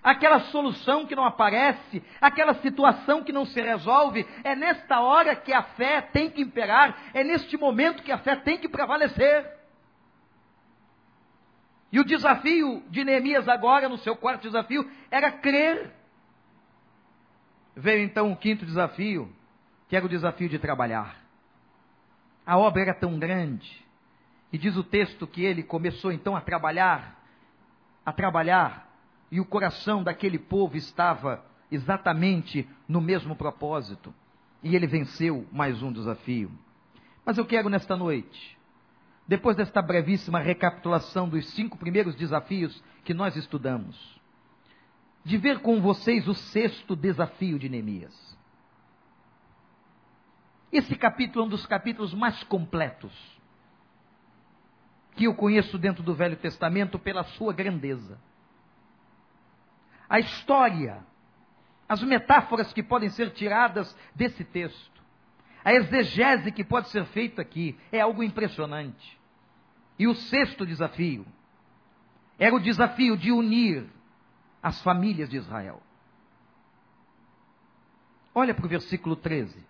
aquela 0.06 0.38
solução 0.52 1.04
que 1.04 1.16
não 1.16 1.24
aparece, 1.24 2.00
aquela 2.20 2.54
situação 2.62 3.24
que 3.24 3.32
não 3.32 3.44
se 3.44 3.60
resolve. 3.60 4.24
É 4.44 4.54
nesta 4.54 5.00
hora 5.00 5.34
que 5.34 5.52
a 5.52 5.64
fé 5.64 6.00
tem 6.00 6.30
que 6.30 6.42
imperar, 6.42 6.96
é 7.12 7.24
neste 7.24 7.56
momento 7.56 8.04
que 8.04 8.12
a 8.12 8.18
fé 8.18 8.36
tem 8.36 8.56
que 8.56 8.68
prevalecer. 8.68 9.52
E 11.90 11.98
o 11.98 12.04
desafio 12.04 12.84
de 12.88 13.02
Neemias 13.02 13.48
agora, 13.48 13.88
no 13.88 13.98
seu 13.98 14.14
quarto 14.14 14.42
desafio, 14.42 14.88
era 15.10 15.32
crer. 15.32 15.92
Veio 17.74 18.04
então 18.04 18.30
o 18.30 18.36
quinto 18.36 18.64
desafio, 18.64 19.28
que 19.88 19.96
era 19.96 20.06
o 20.06 20.08
desafio 20.08 20.48
de 20.48 20.58
trabalhar. 20.60 21.16
A 22.46 22.56
obra 22.56 22.82
era 22.82 22.94
tão 22.94 23.18
grande, 23.18 23.84
e 24.52 24.58
diz 24.58 24.76
o 24.76 24.84
texto 24.84 25.26
que 25.26 25.44
ele 25.44 25.64
começou 25.64 26.12
então 26.12 26.36
a 26.36 26.40
trabalhar, 26.40 27.20
a 28.04 28.12
trabalhar 28.12 28.86
e 29.30 29.40
o 29.40 29.44
coração 29.44 30.02
daquele 30.02 30.38
povo 30.38 30.76
estava 30.76 31.44
exatamente 31.70 32.68
no 32.88 33.00
mesmo 33.00 33.34
propósito. 33.34 34.14
E 34.62 34.74
ele 34.74 34.86
venceu 34.86 35.46
mais 35.52 35.82
um 35.82 35.92
desafio. 35.92 36.50
Mas 37.24 37.38
eu 37.38 37.44
quero 37.44 37.68
nesta 37.68 37.96
noite, 37.96 38.56
depois 39.26 39.56
desta 39.56 39.82
brevíssima 39.82 40.38
recapitulação 40.38 41.28
dos 41.28 41.48
cinco 41.50 41.76
primeiros 41.76 42.14
desafios 42.14 42.82
que 43.04 43.12
nós 43.12 43.36
estudamos, 43.36 43.96
de 45.24 45.36
ver 45.36 45.60
com 45.60 45.80
vocês 45.80 46.28
o 46.28 46.34
sexto 46.34 46.94
desafio 46.94 47.58
de 47.58 47.68
Neemias. 47.68 48.36
Esse 50.70 50.94
capítulo 50.94 51.44
é 51.44 51.46
um 51.46 51.50
dos 51.50 51.66
capítulos 51.66 52.14
mais 52.14 52.42
completos 52.44 53.12
que 55.16 55.24
eu 55.24 55.34
conheço 55.34 55.78
dentro 55.78 56.02
do 56.02 56.14
Velho 56.14 56.36
Testamento 56.36 56.98
pela 56.98 57.24
sua 57.24 57.52
grandeza 57.52 58.18
a 60.08 60.18
história, 60.20 61.04
as 61.88 62.02
metáforas 62.02 62.72
que 62.72 62.82
podem 62.82 63.08
ser 63.10 63.30
tiradas 63.30 63.96
desse 64.14 64.44
texto, 64.44 65.02
a 65.64 65.72
exegese 65.72 66.52
que 66.52 66.62
pode 66.62 66.88
ser 66.90 67.04
feita 67.06 67.42
aqui, 67.42 67.76
é 67.90 68.00
algo 68.00 68.22
impressionante. 68.22 69.18
E 69.98 70.06
o 70.06 70.14
sexto 70.14 70.64
desafio 70.64 71.26
era 72.38 72.54
o 72.54 72.60
desafio 72.60 73.16
de 73.16 73.32
unir 73.32 73.88
as 74.62 74.80
famílias 74.82 75.28
de 75.28 75.36
Israel. 75.36 75.82
Olha 78.34 78.54
para 78.54 78.66
o 78.66 78.68
versículo 78.68 79.16
13. 79.16 79.64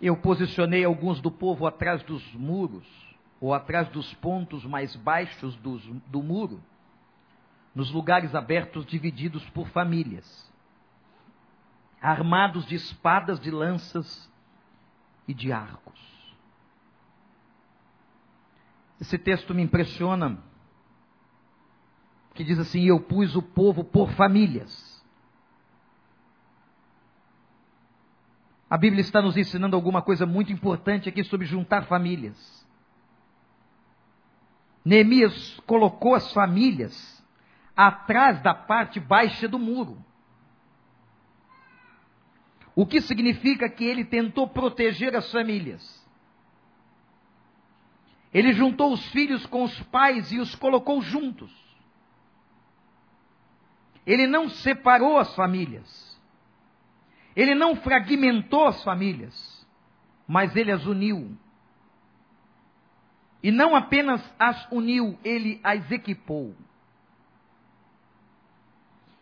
Eu 0.00 0.16
posicionei 0.16 0.82
alguns 0.84 1.20
do 1.20 1.30
povo 1.30 1.66
atrás 1.66 2.02
dos 2.02 2.24
muros 2.34 3.09
ou 3.40 3.54
atrás 3.54 3.88
dos 3.88 4.12
pontos 4.14 4.64
mais 4.64 4.94
baixos 4.94 5.56
do 5.56 6.22
muro, 6.22 6.62
nos 7.74 7.90
lugares 7.90 8.34
abertos 8.34 8.84
divididos 8.84 9.48
por 9.50 9.68
famílias, 9.68 10.52
armados 12.00 12.66
de 12.66 12.74
espadas, 12.74 13.40
de 13.40 13.50
lanças 13.50 14.30
e 15.26 15.32
de 15.32 15.52
arcos. 15.52 15.98
Esse 19.00 19.16
texto 19.16 19.54
me 19.54 19.62
impressiona, 19.62 20.38
que 22.34 22.44
diz 22.44 22.58
assim: 22.58 22.84
Eu 22.84 23.00
pus 23.00 23.34
o 23.34 23.42
povo 23.42 23.82
por 23.82 24.10
famílias. 24.12 24.90
A 28.68 28.76
Bíblia 28.76 29.00
está 29.00 29.22
nos 29.22 29.36
ensinando 29.36 29.74
alguma 29.74 30.02
coisa 30.02 30.26
muito 30.26 30.52
importante 30.52 31.08
aqui 31.08 31.24
sobre 31.24 31.46
juntar 31.46 31.86
famílias. 31.86 32.59
Neemias 34.84 35.60
colocou 35.66 36.14
as 36.14 36.32
famílias 36.32 37.24
atrás 37.76 38.42
da 38.42 38.54
parte 38.54 38.98
baixa 38.98 39.46
do 39.46 39.58
muro. 39.58 40.04
O 42.74 42.86
que 42.86 43.00
significa 43.00 43.68
que 43.68 43.84
ele 43.84 44.04
tentou 44.04 44.48
proteger 44.48 45.14
as 45.14 45.30
famílias. 45.30 46.00
Ele 48.32 48.52
juntou 48.52 48.92
os 48.92 49.04
filhos 49.08 49.44
com 49.46 49.64
os 49.64 49.82
pais 49.84 50.30
e 50.32 50.38
os 50.38 50.54
colocou 50.54 51.02
juntos. 51.02 51.52
Ele 54.06 54.26
não 54.26 54.48
separou 54.48 55.18
as 55.18 55.34
famílias. 55.34 56.18
Ele 57.34 57.54
não 57.54 57.76
fragmentou 57.76 58.66
as 58.66 58.82
famílias, 58.82 59.66
mas 60.26 60.54
ele 60.56 60.72
as 60.72 60.86
uniu 60.86 61.36
e 63.42 63.50
não 63.50 63.74
apenas 63.74 64.22
as 64.38 64.70
uniu, 64.70 65.18
ele 65.24 65.60
as 65.64 65.90
equipou. 65.90 66.54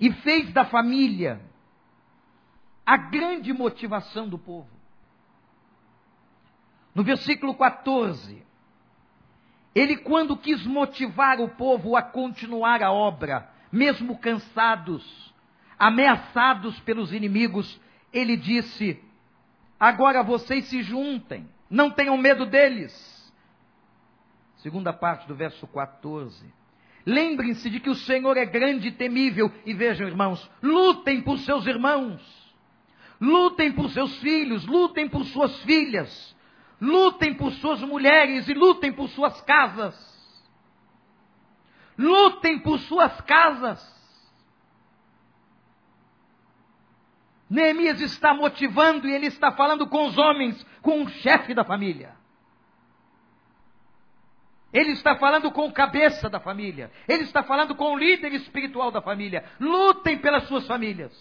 E 0.00 0.12
fez 0.12 0.52
da 0.52 0.64
família 0.64 1.40
a 2.84 2.96
grande 2.96 3.52
motivação 3.52 4.28
do 4.28 4.38
povo. 4.38 4.68
No 6.94 7.04
versículo 7.04 7.54
14, 7.54 8.42
ele, 9.74 9.98
quando 9.98 10.36
quis 10.36 10.64
motivar 10.66 11.40
o 11.40 11.48
povo 11.48 11.96
a 11.96 12.02
continuar 12.02 12.82
a 12.82 12.90
obra, 12.90 13.48
mesmo 13.70 14.18
cansados, 14.18 15.32
ameaçados 15.78 16.80
pelos 16.80 17.12
inimigos, 17.12 17.80
ele 18.12 18.36
disse: 18.36 19.00
Agora 19.78 20.24
vocês 20.24 20.64
se 20.64 20.82
juntem, 20.82 21.48
não 21.70 21.90
tenham 21.90 22.16
medo 22.16 22.46
deles 22.46 23.17
segunda 24.58 24.92
parte 24.92 25.26
do 25.26 25.34
verso 25.34 25.66
14. 25.66 26.52
Lembrem-se 27.06 27.70
de 27.70 27.80
que 27.80 27.90
o 27.90 27.94
Senhor 27.94 28.36
é 28.36 28.44
grande 28.44 28.88
e 28.88 28.92
temível. 28.92 29.50
E 29.64 29.72
vejam, 29.72 30.06
irmãos, 30.06 30.50
lutem 30.62 31.22
por 31.22 31.38
seus 31.38 31.66
irmãos, 31.66 32.20
lutem 33.20 33.72
por 33.72 33.88
seus 33.90 34.18
filhos, 34.18 34.66
lutem 34.66 35.08
por 35.08 35.24
suas 35.24 35.62
filhas, 35.62 36.36
lutem 36.80 37.34
por 37.34 37.52
suas 37.52 37.80
mulheres 37.80 38.48
e 38.48 38.54
lutem 38.54 38.92
por 38.92 39.08
suas 39.08 39.40
casas. 39.42 39.96
Lutem 41.96 42.58
por 42.60 42.78
suas 42.80 43.20
casas. 43.22 43.98
Neemias 47.50 48.00
está 48.00 48.34
motivando 48.34 49.08
e 49.08 49.12
ele 49.12 49.26
está 49.26 49.50
falando 49.52 49.86
com 49.88 50.06
os 50.06 50.18
homens, 50.18 50.62
com 50.82 51.02
o 51.02 51.08
chefe 51.08 51.54
da 51.54 51.64
família. 51.64 52.17
Ele 54.72 54.92
está 54.92 55.16
falando 55.16 55.50
com 55.50 55.66
o 55.66 55.72
cabeça 55.72 56.28
da 56.28 56.38
família. 56.38 56.90
Ele 57.08 57.22
está 57.22 57.42
falando 57.42 57.74
com 57.74 57.94
o 57.94 57.98
líder 57.98 58.32
espiritual 58.34 58.90
da 58.90 59.00
família. 59.00 59.44
Lutem 59.58 60.18
pelas 60.18 60.44
suas 60.44 60.66
famílias. 60.66 61.12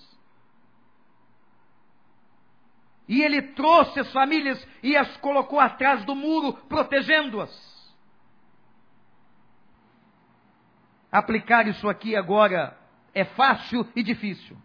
E 3.07 3.21
ele 3.21 3.41
trouxe 3.41 4.01
as 4.01 4.11
famílias 4.11 4.67
e 4.83 4.97
as 4.97 5.15
colocou 5.17 5.59
atrás 5.61 6.03
do 6.03 6.13
muro, 6.13 6.53
protegendo-as. 6.67 7.77
Aplicar 11.09 11.67
isso 11.67 11.87
aqui 11.87 12.17
agora 12.17 12.77
é 13.13 13.23
fácil 13.23 13.87
e 13.95 14.03
difícil. 14.03 14.57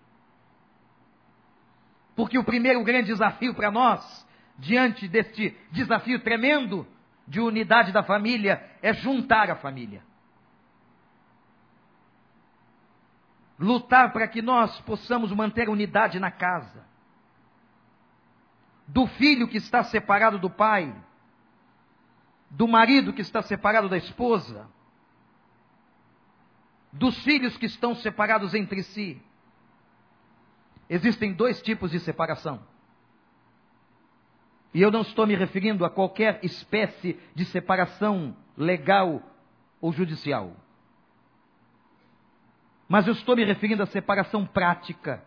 Porque 2.16 2.36
o 2.36 2.44
primeiro 2.44 2.82
grande 2.82 3.06
desafio 3.06 3.54
para 3.54 3.70
nós, 3.70 4.26
diante 4.58 5.06
deste 5.06 5.56
desafio 5.70 6.18
tremendo 6.18 6.84
de 7.26 7.40
unidade 7.40 7.92
da 7.92 8.02
família, 8.02 8.62
é 8.82 8.92
juntar 8.92 9.50
a 9.50 9.56
família. 9.56 10.02
Lutar 13.58 14.12
para 14.12 14.26
que 14.26 14.42
nós 14.42 14.80
possamos 14.80 15.30
manter 15.32 15.68
unidade 15.68 16.18
na 16.18 16.30
casa. 16.30 16.84
Do 18.86 19.06
filho 19.06 19.46
que 19.46 19.58
está 19.58 19.84
separado 19.84 20.38
do 20.38 20.50
pai, 20.50 20.94
do 22.50 22.66
marido 22.66 23.12
que 23.12 23.22
está 23.22 23.40
separado 23.40 23.88
da 23.88 23.96
esposa, 23.96 24.68
dos 26.92 27.16
filhos 27.22 27.56
que 27.56 27.66
estão 27.66 27.94
separados 27.94 28.52
entre 28.52 28.82
si. 28.82 29.22
Existem 30.88 31.32
dois 31.32 31.62
tipos 31.62 31.90
de 31.90 32.00
separação. 32.00 32.71
E 34.74 34.80
eu 34.80 34.90
não 34.90 35.02
estou 35.02 35.26
me 35.26 35.34
referindo 35.34 35.84
a 35.84 35.90
qualquer 35.90 36.42
espécie 36.42 37.20
de 37.34 37.44
separação 37.44 38.34
legal 38.56 39.22
ou 39.80 39.92
judicial. 39.92 40.56
Mas 42.88 43.06
eu 43.06 43.12
estou 43.12 43.36
me 43.36 43.44
referindo 43.44 43.82
à 43.82 43.86
separação 43.86 44.46
prática. 44.46 45.22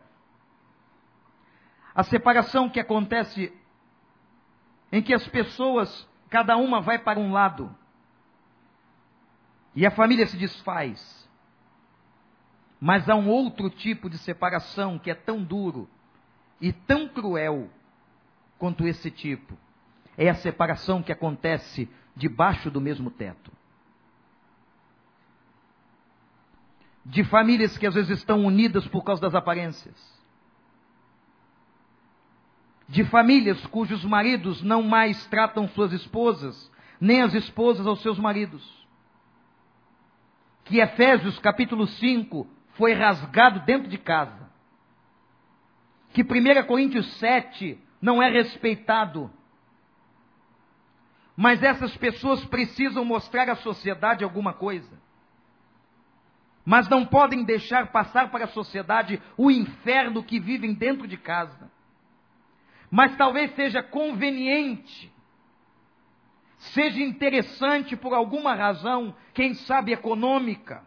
A 1.94 2.04
separação 2.04 2.70
que 2.70 2.80
acontece 2.80 3.54
em 4.92 5.02
que 5.02 5.14
as 5.14 5.28
pessoas, 5.28 6.08
cada 6.30 6.58
uma 6.58 6.82
vai 6.82 6.98
para 7.00 7.20
um 7.20 7.32
lado, 7.32 7.76
e 9.76 9.86
a 9.86 9.92
família 9.92 10.26
se 10.26 10.38
desfaz. 10.38 11.30
Mas 12.80 13.10
há 13.10 13.16
um 13.16 13.28
outro 13.30 13.70
tipo 13.70 14.10
de 14.10 14.18
separação 14.18 14.98
que 14.98 15.12
é 15.12 15.16
tão 15.16 15.44
duro 15.44 15.90
e 16.62 16.72
tão 16.72 17.08
cruel 17.08 17.70
quanto 18.58 18.88
esse 18.88 19.12
tipo. 19.12 19.58
É 20.18 20.30
a 20.30 20.36
separação 20.36 21.04
que 21.04 21.12
acontece 21.12 21.90
debaixo 22.16 22.72
do 22.72 22.80
mesmo 22.80 23.12
teto. 23.12 23.52
De 27.06 27.24
famílias 27.24 27.78
que 27.78 27.86
às 27.86 27.94
vezes 27.94 28.18
estão 28.18 28.44
unidas 28.46 28.88
por 28.88 29.04
causa 29.04 29.22
das 29.22 29.36
aparências. 29.36 29.96
De 32.88 33.04
famílias 33.04 33.66
cujos 33.68 34.04
maridos 34.06 34.62
não 34.62 34.82
mais 34.82 35.26
tratam 35.28 35.68
suas 35.70 35.92
esposas, 35.92 36.72
nem 37.00 37.22
as 37.22 37.34
esposas 37.34 37.86
aos 37.86 38.02
seus 38.02 38.18
maridos. 38.18 38.86
Que 40.64 40.80
Efésios 40.80 41.38
capítulo 41.40 41.86
5 41.86 42.48
foi 42.72 42.94
rasgado 42.94 43.60
dentro 43.62 43.90
de 43.90 43.98
casa. 43.98 44.50
Que 46.14 46.22
1 46.24 46.66
Coríntios 46.66 47.06
7 47.18 47.85
não 48.06 48.22
é 48.22 48.30
respeitado. 48.30 49.32
Mas 51.36 51.64
essas 51.64 51.98
pessoas 51.98 52.46
precisam 52.46 53.04
mostrar 53.04 53.50
à 53.50 53.56
sociedade 53.56 54.24
alguma 54.24 54.54
coisa. 54.54 55.02
Mas 56.64 56.88
não 56.88 57.04
podem 57.04 57.44
deixar 57.44 57.92
passar 57.92 58.30
para 58.30 58.46
a 58.46 58.50
sociedade 58.50 59.20
o 59.36 59.50
inferno 59.50 60.24
que 60.24 60.40
vivem 60.40 60.72
dentro 60.76 61.08
de 61.08 61.18
casa. 61.18 61.72
Mas 62.92 63.16
talvez 63.18 63.56
seja 63.56 63.82
conveniente, 63.82 65.12
seja 66.58 67.02
interessante 67.02 67.96
por 67.96 68.14
alguma 68.14 68.54
razão, 68.54 69.16
quem 69.34 69.56
sabe 69.56 69.92
econômica, 69.92 70.84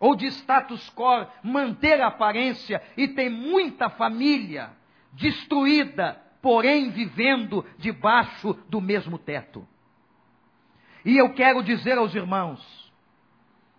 ou 0.00 0.16
de 0.16 0.26
status 0.28 0.90
quo, 0.94 1.26
manter 1.42 2.00
a 2.00 2.06
aparência 2.06 2.82
e 2.96 3.06
tem 3.06 3.28
muita 3.28 3.90
família 3.90 4.74
destruída, 5.16 6.20
porém 6.40 6.90
vivendo 6.90 7.64
debaixo 7.78 8.54
do 8.68 8.80
mesmo 8.80 9.18
teto. 9.18 9.66
E 11.04 11.16
eu 11.16 11.32
quero 11.34 11.62
dizer 11.62 11.98
aos 11.98 12.14
irmãos, 12.14 12.92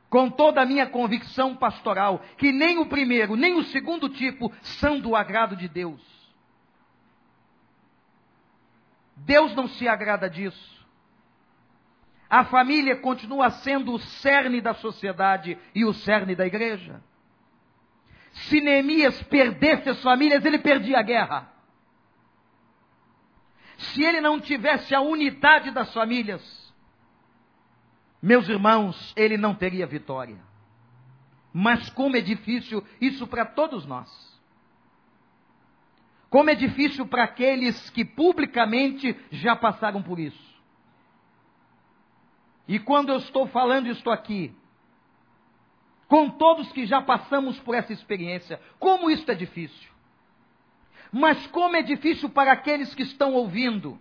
com 0.10 0.30
toda 0.30 0.62
a 0.62 0.66
minha 0.66 0.88
convicção 0.88 1.56
pastoral, 1.56 2.22
que 2.38 2.52
nem 2.52 2.80
o 2.80 2.86
primeiro, 2.86 3.36
nem 3.36 3.56
o 3.56 3.64
segundo 3.64 4.10
tipo 4.10 4.52
são 4.62 5.00
do 5.00 5.16
agrado 5.16 5.56
de 5.56 5.68
Deus. 5.68 6.02
Deus 9.16 9.54
não 9.56 9.68
se 9.68 9.88
agrada 9.88 10.30
disso. 10.30 10.78
A 12.30 12.46
família 12.46 12.96
continua 12.96 13.50
sendo 13.50 13.94
o 13.94 14.00
cerne 14.00 14.60
da 14.60 14.74
sociedade 14.74 15.58
e 15.74 15.86
o 15.86 15.94
cerne 15.94 16.36
da 16.36 16.46
igreja. 16.46 17.02
Se 18.46 18.62
Neemias 18.62 19.22
perdesse 19.24 19.90
as 19.90 20.02
famílias, 20.02 20.46
ele 20.46 20.60
perdia 20.60 21.00
a 21.00 21.04
guerra. 21.04 21.52
Se 23.78 24.04
ele 24.04 24.22
não 24.22 24.40
tivesse 24.40 24.94
a 24.94 25.02
unidade 25.02 25.72
das 25.72 25.94
famílias, 25.94 26.74
meus 28.22 28.48
irmãos, 28.48 29.14
ele 29.16 29.38
não 29.38 29.54
teria 29.54 29.86
vitória. 29.86 30.38
Mas 31.54 31.90
como 31.90 32.16
é 32.16 32.22
difícil 32.22 32.84
isso 33.02 33.28
para 33.28 33.46
todos 33.46 33.86
nós. 33.86 34.08
Como 36.30 36.50
é 36.50 36.56
difícil 36.56 37.08
para 37.08 37.24
aqueles 37.24 37.90
que 37.90 38.04
publicamente 38.04 39.16
já 39.32 39.56
passaram 39.56 40.02
por 40.02 40.20
isso. 40.20 40.48
E 42.68 42.78
quando 42.80 43.10
eu 43.10 43.18
estou 43.18 43.48
falando 43.48 43.88
isto 43.88 44.10
aqui, 44.12 44.54
com 46.08 46.30
todos 46.30 46.72
que 46.72 46.86
já 46.86 47.02
passamos 47.02 47.60
por 47.60 47.76
essa 47.76 47.92
experiência, 47.92 48.60
como 48.80 49.10
isso 49.10 49.30
é 49.30 49.36
difícil. 49.36 49.92
Mas 51.12 51.46
como 51.48 51.76
é 51.76 51.82
difícil 51.82 52.30
para 52.30 52.52
aqueles 52.52 52.94
que 52.96 53.04
estão 53.04 53.34
ouvindo, 53.34 54.00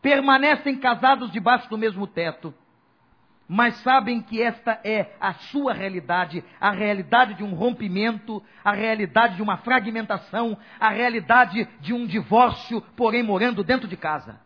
permanecem 0.00 0.76
casados 0.76 1.30
debaixo 1.30 1.68
do 1.68 1.78
mesmo 1.78 2.06
teto, 2.06 2.54
mas 3.46 3.74
sabem 3.76 4.22
que 4.22 4.40
esta 4.42 4.80
é 4.84 5.14
a 5.20 5.34
sua 5.34 5.72
realidade, 5.74 6.42
a 6.60 6.70
realidade 6.70 7.34
de 7.34 7.44
um 7.44 7.54
rompimento, 7.54 8.42
a 8.64 8.72
realidade 8.72 9.36
de 9.36 9.42
uma 9.42 9.58
fragmentação, 9.58 10.56
a 10.80 10.88
realidade 10.88 11.68
de 11.80 11.92
um 11.92 12.06
divórcio, 12.06 12.80
porém 12.96 13.22
morando 13.22 13.62
dentro 13.62 13.86
de 13.86 13.96
casa 13.96 14.43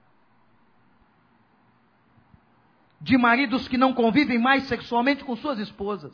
de 3.00 3.16
maridos 3.16 3.68
que 3.68 3.78
não 3.78 3.94
convivem 3.94 4.38
mais 4.38 4.64
sexualmente 4.64 5.24
com 5.24 5.36
suas 5.36 5.58
esposas, 5.58 6.12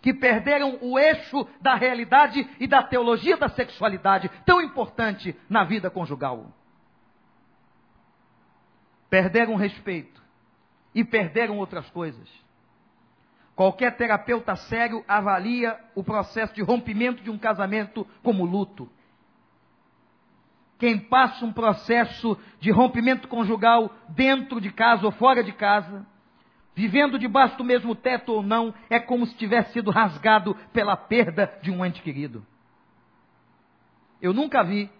que 0.00 0.12
perderam 0.12 0.78
o 0.80 0.98
eixo 0.98 1.46
da 1.60 1.76
realidade 1.76 2.48
e 2.58 2.66
da 2.66 2.82
teologia 2.82 3.36
da 3.36 3.48
sexualidade, 3.48 4.28
tão 4.44 4.60
importante 4.60 5.36
na 5.48 5.62
vida 5.62 5.88
conjugal. 5.88 6.52
Perderam 9.08 9.54
respeito 9.54 10.20
e 10.94 11.04
perderam 11.04 11.58
outras 11.58 11.88
coisas. 11.90 12.28
Qualquer 13.54 13.96
terapeuta 13.96 14.56
sério 14.56 15.04
avalia 15.06 15.78
o 15.94 16.02
processo 16.02 16.54
de 16.54 16.62
rompimento 16.62 17.22
de 17.22 17.30
um 17.30 17.38
casamento 17.38 18.04
como 18.22 18.44
luto 18.44 18.90
quem 20.82 20.98
passa 20.98 21.44
um 21.44 21.52
processo 21.52 22.36
de 22.58 22.72
rompimento 22.72 23.28
conjugal 23.28 23.94
dentro 24.08 24.60
de 24.60 24.72
casa 24.72 25.06
ou 25.06 25.12
fora 25.12 25.44
de 25.44 25.52
casa, 25.52 26.04
vivendo 26.74 27.20
debaixo 27.20 27.56
do 27.56 27.62
mesmo 27.62 27.94
teto 27.94 28.32
ou 28.32 28.42
não, 28.42 28.74
é 28.90 28.98
como 28.98 29.24
se 29.24 29.36
tivesse 29.36 29.74
sido 29.74 29.92
rasgado 29.92 30.56
pela 30.72 30.96
perda 30.96 31.56
de 31.62 31.70
um 31.70 31.86
ente 31.86 32.02
querido. 32.02 32.44
Eu 34.20 34.34
nunca 34.34 34.64
vi, 34.64 34.90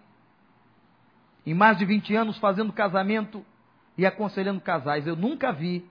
em 1.45 1.53
mais 1.53 1.77
de 1.77 1.83
20 1.83 2.15
anos 2.15 2.37
fazendo 2.37 2.71
casamento 2.71 3.45
e 3.97 4.05
aconselhando 4.05 4.61
casais, 4.61 5.05
eu 5.05 5.17
nunca 5.17 5.51
vi 5.51 5.85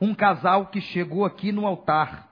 um 0.00 0.12
casal 0.12 0.66
que 0.66 0.80
chegou 0.80 1.24
aqui 1.24 1.52
no 1.52 1.68
altar 1.68 2.29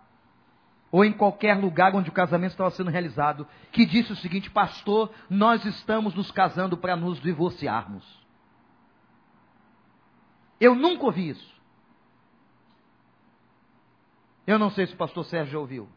ou 0.91 1.05
em 1.05 1.13
qualquer 1.13 1.55
lugar 1.55 1.95
onde 1.95 2.09
o 2.09 2.13
casamento 2.13 2.53
estava 2.53 2.71
sendo 2.71 2.91
realizado, 2.91 3.47
que 3.71 3.85
disse 3.85 4.13
o 4.13 4.17
seguinte: 4.17 4.51
Pastor, 4.51 5.13
nós 5.29 5.65
estamos 5.65 6.15
nos 6.15 6.31
casando 6.31 6.77
para 6.77 6.97
nos 6.97 7.21
divorciarmos. 7.21 8.05
Eu 10.61 10.75
nunca 10.75 11.05
ouvi 11.05 11.31
isso. 11.31 11.59
Eu 14.47 14.59
não 14.59 14.71
sei 14.71 14.87
se 14.87 14.95
o 14.95 14.97
pastor 14.97 15.25
Sérgio 15.27 15.53
já 15.53 15.59
ouviu. 15.59 15.89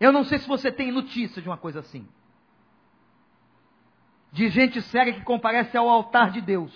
Eu 0.00 0.10
não 0.10 0.24
sei 0.24 0.38
se 0.38 0.48
você 0.48 0.72
tem 0.72 0.90
notícia 0.90 1.40
de 1.40 1.48
uma 1.48 1.58
coisa 1.58 1.80
assim. 1.80 2.08
De 4.32 4.48
gente 4.48 4.80
séria 4.80 5.12
que 5.12 5.20
comparece 5.20 5.76
ao 5.76 5.88
altar 5.88 6.30
de 6.30 6.40
Deus. 6.40 6.72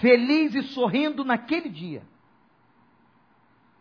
Feliz 0.00 0.54
e 0.54 0.62
sorrindo 0.62 1.24
naquele 1.24 1.68
dia. 1.68 2.02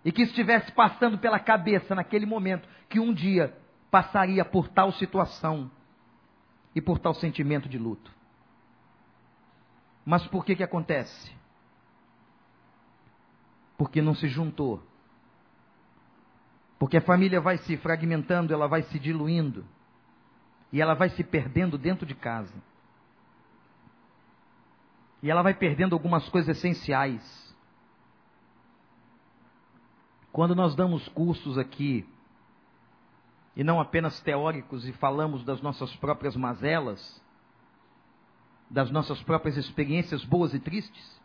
E 0.03 0.11
que 0.11 0.23
estivesse 0.23 0.71
passando 0.71 1.17
pela 1.17 1.39
cabeça 1.39 1.95
naquele 1.95 2.25
momento 2.25 2.67
que 2.89 2.99
um 2.99 3.13
dia 3.13 3.57
passaria 3.89 4.43
por 4.43 4.67
tal 4.67 4.91
situação 4.93 5.71
e 6.75 6.81
por 6.81 6.99
tal 6.99 7.13
sentimento 7.13 7.69
de 7.69 7.77
luto. 7.77 8.11
Mas 10.05 10.25
por 10.27 10.43
que 10.43 10.55
que 10.55 10.63
acontece? 10.63 11.31
Porque 13.77 14.01
não 14.01 14.13
se 14.13 14.27
juntou. 14.27 14.83
Porque 16.77 16.97
a 16.97 17.01
família 17.01 17.39
vai 17.39 17.57
se 17.59 17.77
fragmentando, 17.77 18.53
ela 18.53 18.67
vai 18.67 18.81
se 18.83 18.99
diluindo. 18.99 19.65
E 20.71 20.81
ela 20.81 20.93
vai 20.93 21.09
se 21.09 21.23
perdendo 21.23 21.77
dentro 21.77 22.05
de 22.05 22.13
casa. 22.13 22.53
E 25.21 25.31
ela 25.31 25.41
vai 25.41 25.53
perdendo 25.53 25.93
algumas 25.93 26.27
coisas 26.27 26.57
essenciais. 26.57 27.42
Quando 30.33 30.55
nós 30.55 30.73
damos 30.73 31.07
cursos 31.09 31.59
aqui, 31.59 32.03
e 33.55 33.63
não 33.63 33.79
apenas 33.79 34.19
teóricos, 34.21 34.87
e 34.87 34.91
falamos 34.93 35.43
das 35.43 35.61
nossas 35.61 35.95
próprias 35.97 36.35
mazelas, 36.35 37.23
das 38.67 38.89
nossas 38.89 39.21
próprias 39.21 39.57
experiências 39.57 40.25
boas 40.25 40.51
e 40.55 40.59
tristes, 40.59 41.21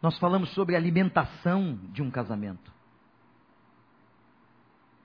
nós 0.00 0.16
falamos 0.18 0.50
sobre 0.50 0.76
a 0.76 0.78
alimentação 0.78 1.80
de 1.90 2.00
um 2.00 2.12
casamento. 2.12 2.72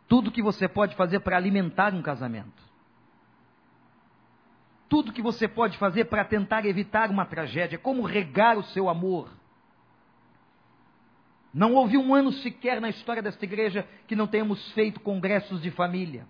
Tudo 0.08 0.32
que 0.32 0.43
você 0.43 0.67
pode 0.67 0.95
fazer 0.95 1.21
para 1.21 1.38
alimentar 1.38 1.91
um 1.95 2.04
casamento. 2.04 2.63
Tudo 4.88 5.12
que 5.12 5.23
você 5.23 5.47
pode 5.47 5.76
fazer 5.80 6.06
para 6.06 6.23
tentar 6.23 6.67
evitar 6.67 7.10
uma 7.10 7.26
tragédia, 7.26 7.80
como 7.80 8.04
regar 8.04 8.60
o 8.60 8.63
seu 8.63 8.89
amor. 8.89 9.28
Não 11.58 11.74
houve 11.74 11.98
um 11.98 12.13
ano 12.13 12.32
sequer 12.32 12.80
na 12.80 12.88
história 12.88 13.20
desta 13.20 13.43
igreja 13.43 13.89
que 14.06 14.15
não 14.15 14.28
tenhamos 14.28 14.72
feito 14.74 15.00
congressos 15.00 15.60
de 15.60 15.72
família. 15.72 16.28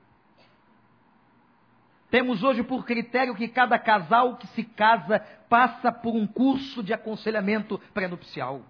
Temos 2.10 2.44
hoje 2.44 2.64
por 2.64 2.86
critério 2.86 3.36
que 3.36 3.50
cada 3.50 3.78
casal 3.78 4.38
que 4.38 4.48
se 4.48 4.64
casa 4.64 5.20
passa 5.50 5.92
por 5.92 6.16
um 6.16 6.26
curso 6.26 6.82
de 6.82 6.94
aconselhamento 6.94 7.78
pré-nupcial. 7.94 8.62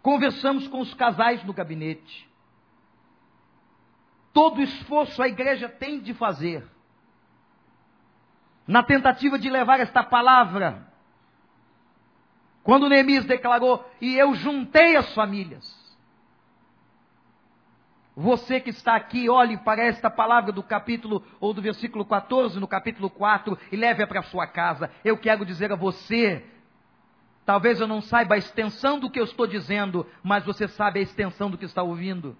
Conversamos 0.00 0.68
com 0.68 0.78
os 0.78 0.94
casais 0.94 1.42
no 1.42 1.52
gabinete. 1.52 2.30
Todo 4.32 4.62
esforço 4.62 5.20
a 5.20 5.26
igreja 5.26 5.68
tem 5.68 5.98
de 5.98 6.14
fazer 6.14 6.64
na 8.64 8.84
tentativa 8.84 9.36
de 9.36 9.50
levar 9.50 9.80
esta 9.80 10.04
palavra. 10.04 10.87
Quando 12.68 12.86
Neemias 12.86 13.24
declarou: 13.24 13.82
E 13.98 14.14
eu 14.18 14.34
juntei 14.34 14.94
as 14.94 15.14
famílias. 15.14 15.64
Você 18.14 18.60
que 18.60 18.68
está 18.68 18.94
aqui, 18.94 19.26
olhe 19.30 19.56
para 19.56 19.82
esta 19.82 20.10
palavra 20.10 20.52
do 20.52 20.62
capítulo 20.62 21.24
ou 21.40 21.54
do 21.54 21.62
versículo 21.62 22.04
14 22.04 22.60
no 22.60 22.68
capítulo 22.68 23.08
4 23.08 23.56
e 23.72 23.76
leve-a 23.76 24.06
para 24.06 24.22
sua 24.24 24.46
casa. 24.46 24.90
Eu 25.02 25.16
quero 25.16 25.46
dizer 25.46 25.72
a 25.72 25.76
você, 25.76 26.44
talvez 27.46 27.80
eu 27.80 27.86
não 27.86 28.02
saiba 28.02 28.34
a 28.34 28.38
extensão 28.38 29.00
do 29.00 29.08
que 29.08 29.18
eu 29.18 29.24
estou 29.24 29.46
dizendo, 29.46 30.06
mas 30.22 30.44
você 30.44 30.68
sabe 30.68 31.00
a 31.00 31.02
extensão 31.02 31.50
do 31.50 31.56
que 31.56 31.64
está 31.64 31.82
ouvindo. 31.82 32.36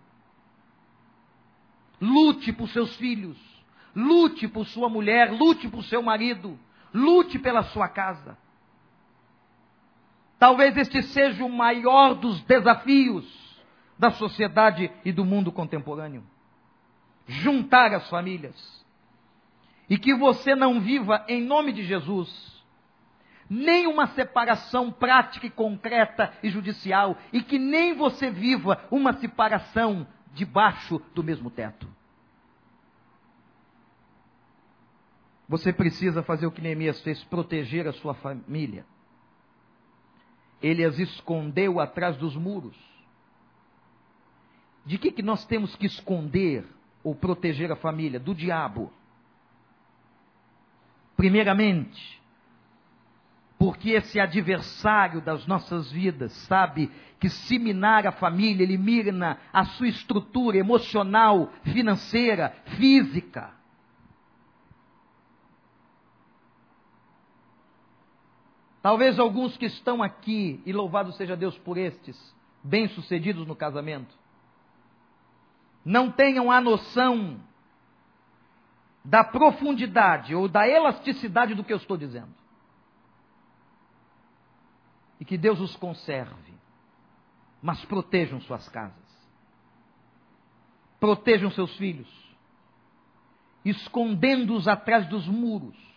Lute 1.98 2.52
por 2.52 2.68
seus 2.68 2.94
filhos, 2.96 3.38
lute 3.96 4.46
por 4.46 4.66
sua 4.66 4.90
mulher, 4.90 5.32
lute 5.32 5.68
por 5.68 5.82
seu 5.84 6.02
marido, 6.02 6.58
lute 6.92 7.38
pela 7.38 7.62
sua 7.62 7.88
casa. 7.88 8.36
Talvez 10.38 10.76
este 10.76 11.02
seja 11.02 11.44
o 11.44 11.48
maior 11.50 12.14
dos 12.14 12.40
desafios 12.42 13.26
da 13.98 14.10
sociedade 14.10 14.90
e 15.04 15.10
do 15.10 15.24
mundo 15.24 15.50
contemporâneo. 15.50 16.22
Juntar 17.26 17.92
as 17.92 18.08
famílias. 18.08 18.86
E 19.90 19.98
que 19.98 20.14
você 20.14 20.54
não 20.54 20.80
viva, 20.80 21.24
em 21.28 21.42
nome 21.42 21.72
de 21.72 21.82
Jesus, 21.82 22.62
nem 23.50 23.86
uma 23.86 24.06
separação 24.08 24.92
prática 24.92 25.46
e 25.46 25.50
concreta 25.50 26.32
e 26.42 26.50
judicial, 26.50 27.16
e 27.32 27.42
que 27.42 27.58
nem 27.58 27.94
você 27.94 28.30
viva 28.30 28.80
uma 28.90 29.14
separação 29.14 30.06
debaixo 30.34 31.00
do 31.14 31.24
mesmo 31.24 31.50
teto. 31.50 31.88
Você 35.48 35.72
precisa 35.72 36.22
fazer 36.22 36.46
o 36.46 36.52
que 36.52 36.60
Neemias 36.60 37.00
fez, 37.00 37.24
proteger 37.24 37.88
a 37.88 37.92
sua 37.92 38.14
família. 38.14 38.84
Ele 40.62 40.84
as 40.84 40.98
escondeu 40.98 41.80
atrás 41.80 42.16
dos 42.16 42.34
muros. 42.34 42.76
De 44.84 44.98
que, 44.98 45.12
que 45.12 45.22
nós 45.22 45.44
temos 45.44 45.76
que 45.76 45.86
esconder 45.86 46.64
ou 47.04 47.14
proteger 47.14 47.70
a 47.70 47.76
família? 47.76 48.18
Do 48.18 48.34
diabo. 48.34 48.92
Primeiramente, 51.16 52.18
porque 53.58 53.90
esse 53.90 54.20
adversário 54.20 55.20
das 55.20 55.46
nossas 55.46 55.90
vidas 55.90 56.32
sabe 56.46 56.90
que 57.18 57.28
se 57.28 57.58
minar 57.58 58.06
a 58.06 58.12
família, 58.12 58.62
ele 58.62 58.78
mina 58.78 59.36
a 59.52 59.64
sua 59.64 59.88
estrutura 59.88 60.56
emocional, 60.56 61.52
financeira, 61.64 62.54
física. 62.76 63.57
Talvez 68.82 69.18
alguns 69.18 69.56
que 69.56 69.66
estão 69.66 70.02
aqui, 70.02 70.62
e 70.64 70.72
louvado 70.72 71.12
seja 71.12 71.36
Deus 71.36 71.58
por 71.58 71.76
estes, 71.76 72.16
bem-sucedidos 72.62 73.46
no 73.46 73.56
casamento, 73.56 74.16
não 75.84 76.10
tenham 76.10 76.50
a 76.50 76.60
noção 76.60 77.40
da 79.04 79.24
profundidade 79.24 80.34
ou 80.34 80.48
da 80.48 80.68
elasticidade 80.68 81.54
do 81.54 81.64
que 81.64 81.72
eu 81.72 81.78
estou 81.78 81.96
dizendo. 81.96 82.34
E 85.18 85.24
que 85.24 85.36
Deus 85.36 85.58
os 85.60 85.74
conserve, 85.74 86.54
mas 87.60 87.84
protejam 87.84 88.40
suas 88.40 88.68
casas, 88.68 89.28
protejam 91.00 91.50
seus 91.50 91.76
filhos, 91.76 92.08
escondendo-os 93.64 94.68
atrás 94.68 95.08
dos 95.08 95.26
muros 95.26 95.87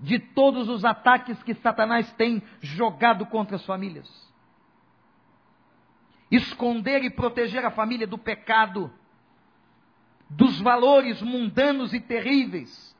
de 0.00 0.18
todos 0.18 0.68
os 0.68 0.84
ataques 0.84 1.42
que 1.42 1.54
Satanás 1.54 2.10
tem 2.14 2.42
jogado 2.60 3.26
contra 3.26 3.56
as 3.56 3.64
famílias. 3.66 4.08
Esconder 6.30 7.04
e 7.04 7.10
proteger 7.10 7.64
a 7.64 7.70
família 7.70 8.06
do 8.06 8.16
pecado, 8.16 8.90
dos 10.28 10.60
valores 10.60 11.20
mundanos 11.20 11.92
e 11.92 12.00
terríveis 12.00 12.90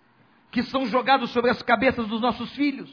que 0.50 0.62
são 0.64 0.86
jogados 0.86 1.30
sobre 1.30 1.50
as 1.50 1.62
cabeças 1.62 2.06
dos 2.08 2.20
nossos 2.20 2.52
filhos. 2.54 2.90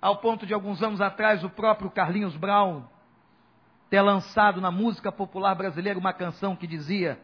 Ao 0.00 0.16
ponto 0.16 0.44
de 0.44 0.52
alguns 0.52 0.82
anos 0.82 1.00
atrás 1.00 1.44
o 1.44 1.48
próprio 1.48 1.88
Carlinhos 1.88 2.36
Brown 2.36 2.82
ter 3.88 4.00
lançado 4.00 4.60
na 4.60 4.70
música 4.70 5.12
popular 5.12 5.54
brasileira 5.54 5.98
uma 5.98 6.12
canção 6.12 6.56
que 6.56 6.66
dizia: 6.66 7.22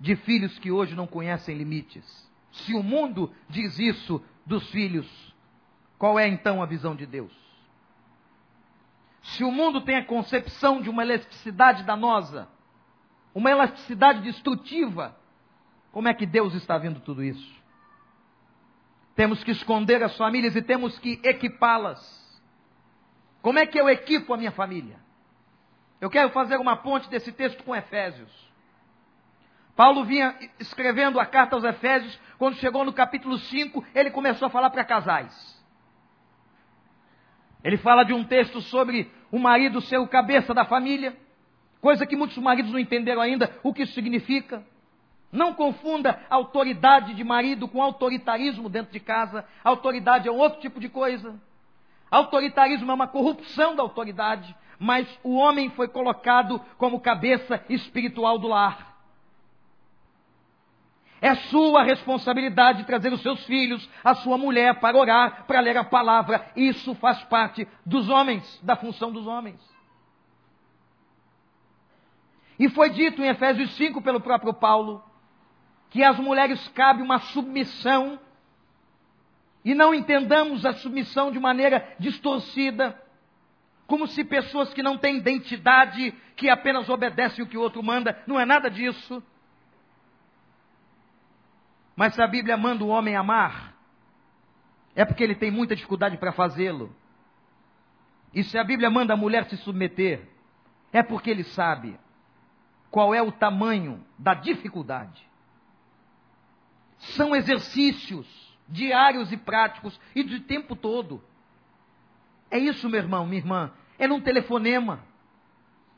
de 0.00 0.16
filhos 0.16 0.58
que 0.58 0.70
hoje 0.70 0.94
não 0.94 1.06
conhecem 1.06 1.56
limites. 1.56 2.31
Se 2.52 2.74
o 2.74 2.82
mundo 2.82 3.32
diz 3.48 3.78
isso 3.78 4.22
dos 4.46 4.70
filhos, 4.70 5.08
qual 5.98 6.18
é 6.18 6.28
então 6.28 6.62
a 6.62 6.66
visão 6.66 6.94
de 6.94 7.06
Deus? 7.06 7.32
Se 9.22 9.44
o 9.44 9.50
mundo 9.50 9.80
tem 9.80 9.96
a 9.96 10.04
concepção 10.04 10.80
de 10.80 10.90
uma 10.90 11.02
elasticidade 11.02 11.84
danosa, 11.84 12.48
uma 13.34 13.50
elasticidade 13.50 14.20
destrutiva. 14.22 15.16
Como 15.90 16.08
é 16.08 16.14
que 16.14 16.26
Deus 16.26 16.54
está 16.54 16.78
vendo 16.78 17.00
tudo 17.00 17.22
isso? 17.22 17.62
Temos 19.14 19.42
que 19.44 19.50
esconder 19.50 20.02
as 20.02 20.16
famílias 20.16 20.56
e 20.56 20.62
temos 20.62 20.98
que 20.98 21.20
equipá-las. 21.22 22.00
Como 23.40 23.58
é 23.58 23.66
que 23.66 23.78
eu 23.78 23.88
equipo 23.88 24.32
a 24.32 24.36
minha 24.36 24.52
família? 24.52 24.98
Eu 26.00 26.08
quero 26.10 26.30
fazer 26.30 26.56
uma 26.56 26.76
ponte 26.76 27.08
desse 27.08 27.30
texto 27.32 27.62
com 27.62 27.76
Efésios. 27.76 28.30
Paulo 29.74 30.04
vinha 30.04 30.36
escrevendo 30.60 31.18
a 31.18 31.26
carta 31.26 31.56
aos 31.56 31.64
Efésios, 31.64 32.18
quando 32.38 32.56
chegou 32.56 32.84
no 32.84 32.92
capítulo 32.92 33.38
5, 33.38 33.84
ele 33.94 34.10
começou 34.10 34.46
a 34.46 34.50
falar 34.50 34.70
para 34.70 34.84
casais. 34.84 35.62
Ele 37.64 37.76
fala 37.76 38.04
de 38.04 38.12
um 38.12 38.24
texto 38.24 38.60
sobre 38.60 39.10
o 39.30 39.38
marido 39.38 39.80
ser 39.80 39.98
o 39.98 40.08
cabeça 40.08 40.52
da 40.52 40.64
família. 40.64 41.16
Coisa 41.80 42.06
que 42.06 42.16
muitos 42.16 42.36
maridos 42.38 42.72
não 42.72 42.78
entenderam 42.78 43.22
ainda 43.22 43.50
o 43.62 43.72
que 43.72 43.82
isso 43.82 43.94
significa. 43.94 44.64
Não 45.30 45.54
confunda 45.54 46.20
autoridade 46.28 47.14
de 47.14 47.24
marido 47.24 47.66
com 47.66 47.82
autoritarismo 47.82 48.68
dentro 48.68 48.92
de 48.92 49.00
casa. 49.00 49.46
Autoridade 49.64 50.28
é 50.28 50.32
um 50.32 50.36
outro 50.36 50.60
tipo 50.60 50.78
de 50.78 50.88
coisa. 50.88 51.40
Autoritarismo 52.10 52.90
é 52.90 52.94
uma 52.94 53.08
corrupção 53.08 53.74
da 53.74 53.82
autoridade. 53.82 54.54
mas 54.78 55.06
o 55.22 55.36
homem 55.36 55.70
foi 55.70 55.86
colocado 55.86 56.60
como 56.76 57.00
cabeça 57.00 57.64
espiritual 57.68 58.36
do 58.36 58.48
lar. 58.48 58.91
É 61.22 61.36
sua 61.36 61.84
responsabilidade 61.84 62.82
trazer 62.82 63.12
os 63.12 63.22
seus 63.22 63.46
filhos, 63.46 63.88
a 64.02 64.12
sua 64.16 64.36
mulher, 64.36 64.80
para 64.80 64.98
orar, 64.98 65.44
para 65.46 65.60
ler 65.60 65.76
a 65.76 65.84
palavra. 65.84 66.50
Isso 66.56 66.96
faz 66.96 67.22
parte 67.22 67.66
dos 67.86 68.08
homens, 68.08 68.60
da 68.60 68.74
função 68.74 69.12
dos 69.12 69.24
homens. 69.24 69.60
E 72.58 72.68
foi 72.68 72.90
dito 72.90 73.22
em 73.22 73.28
Efésios 73.28 73.70
5 73.76 74.02
pelo 74.02 74.20
próprio 74.20 74.52
Paulo 74.52 75.02
que 75.90 76.02
às 76.02 76.18
mulheres 76.18 76.66
cabe 76.68 77.02
uma 77.02 77.18
submissão 77.18 78.18
e 79.64 79.74
não 79.74 79.94
entendamos 79.94 80.64
a 80.64 80.72
submissão 80.72 81.30
de 81.30 81.38
maneira 81.38 81.94
distorcida, 82.00 83.00
como 83.86 84.06
se 84.06 84.24
pessoas 84.24 84.72
que 84.72 84.82
não 84.82 84.96
têm 84.96 85.18
identidade, 85.18 86.12
que 86.34 86.48
apenas 86.48 86.88
obedecem 86.88 87.44
o 87.44 87.46
que 87.46 87.58
o 87.58 87.60
outro 87.60 87.82
manda, 87.82 88.20
não 88.26 88.40
é 88.40 88.44
nada 88.44 88.70
disso. 88.70 89.22
Mas 91.94 92.14
se 92.14 92.22
a 92.22 92.26
Bíblia 92.26 92.56
manda 92.56 92.84
o 92.84 92.88
homem 92.88 93.16
amar, 93.16 93.74
é 94.94 95.04
porque 95.04 95.22
ele 95.22 95.34
tem 95.34 95.50
muita 95.50 95.74
dificuldade 95.74 96.16
para 96.16 96.32
fazê-lo. 96.32 96.94
E 98.34 98.42
se 98.42 98.58
a 98.58 98.64
Bíblia 98.64 98.90
manda 98.90 99.12
a 99.14 99.16
mulher 99.16 99.48
se 99.48 99.56
submeter, 99.58 100.28
é 100.92 101.02
porque 101.02 101.30
ele 101.30 101.44
sabe 101.44 101.98
qual 102.90 103.14
é 103.14 103.22
o 103.22 103.32
tamanho 103.32 104.04
da 104.18 104.34
dificuldade. 104.34 105.26
São 106.98 107.34
exercícios 107.34 108.26
diários 108.68 109.32
e 109.32 109.36
práticos 109.36 109.98
e 110.14 110.22
de 110.22 110.40
tempo 110.40 110.76
todo. 110.76 111.22
É 112.50 112.58
isso, 112.58 112.88
meu 112.88 113.00
irmão, 113.00 113.26
minha 113.26 113.40
irmã. 113.40 113.72
É 113.98 114.06
num 114.06 114.20
telefonema, 114.20 115.04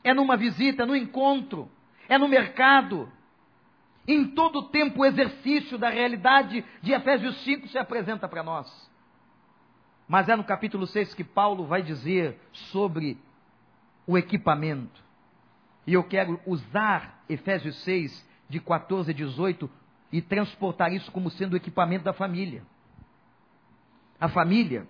é 0.03 0.13
numa 0.13 0.37
visita, 0.37 0.83
é 0.83 0.85
no 0.85 0.95
encontro, 0.95 1.69
é 2.07 2.17
no 2.17 2.27
mercado, 2.27 3.11
em 4.07 4.25
todo 4.27 4.69
tempo 4.69 5.01
o 5.01 5.05
exercício 5.05 5.77
da 5.77 5.89
realidade 5.89 6.63
de 6.81 6.91
Efésios 6.91 7.43
5 7.43 7.67
se 7.69 7.77
apresenta 7.77 8.27
para 8.27 8.43
nós. 8.43 8.91
Mas 10.07 10.29
é 10.29 10.35
no 10.35 10.43
capítulo 10.43 10.85
6 10.85 11.15
que 11.15 11.23
Paulo 11.23 11.65
vai 11.65 11.81
dizer 11.81 12.39
sobre 12.51 13.17
o 14.05 14.17
equipamento. 14.17 15.03
E 15.87 15.93
eu 15.93 16.03
quero 16.03 16.39
usar 16.45 17.23
Efésios 17.27 17.75
6, 17.83 18.27
de 18.47 18.59
14 18.59 19.09
a 19.09 19.13
18, 19.13 19.69
e 20.11 20.21
transportar 20.21 20.93
isso 20.93 21.11
como 21.11 21.31
sendo 21.31 21.53
o 21.53 21.57
equipamento 21.57 22.05
da 22.05 22.13
família. 22.13 22.63
A 24.19 24.29
família 24.29 24.87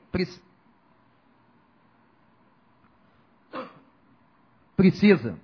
precisa 4.76 5.40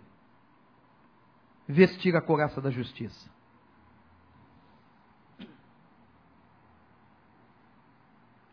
vestir 1.67 2.15
a 2.15 2.21
coraça 2.21 2.61
da 2.61 2.69
justiça. 2.69 3.29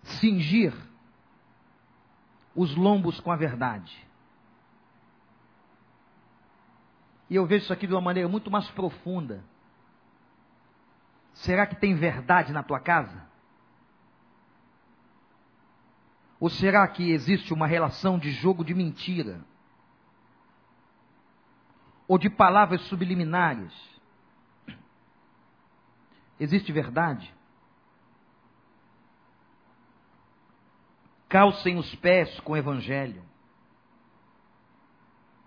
Cingir 0.08 0.74
os 2.54 2.74
lombos 2.74 3.20
com 3.20 3.30
a 3.30 3.36
verdade. 3.36 4.06
E 7.30 7.36
eu 7.36 7.46
vejo 7.46 7.64
isso 7.64 7.72
aqui 7.72 7.86
de 7.86 7.92
uma 7.92 8.00
maneira 8.00 8.28
muito 8.28 8.50
mais 8.50 8.68
profunda. 8.70 9.44
Será 11.34 11.66
que 11.66 11.76
tem 11.76 11.94
verdade 11.94 12.52
na 12.52 12.62
tua 12.62 12.80
casa? 12.80 13.28
Ou 16.40 16.48
será 16.48 16.86
que 16.88 17.10
existe 17.10 17.52
uma 17.52 17.66
relação 17.66 18.18
de 18.18 18.30
jogo 18.30 18.64
de 18.64 18.74
mentira? 18.74 19.40
Ou 22.06 22.18
de 22.18 22.30
palavras 22.30 22.80
subliminares? 22.82 23.72
Existe 26.40 26.72
verdade? 26.72 27.34
Calcem 31.28 31.76
os 31.76 31.94
pés 31.96 32.40
com 32.40 32.52
o 32.52 32.56
evangelho. 32.56 33.22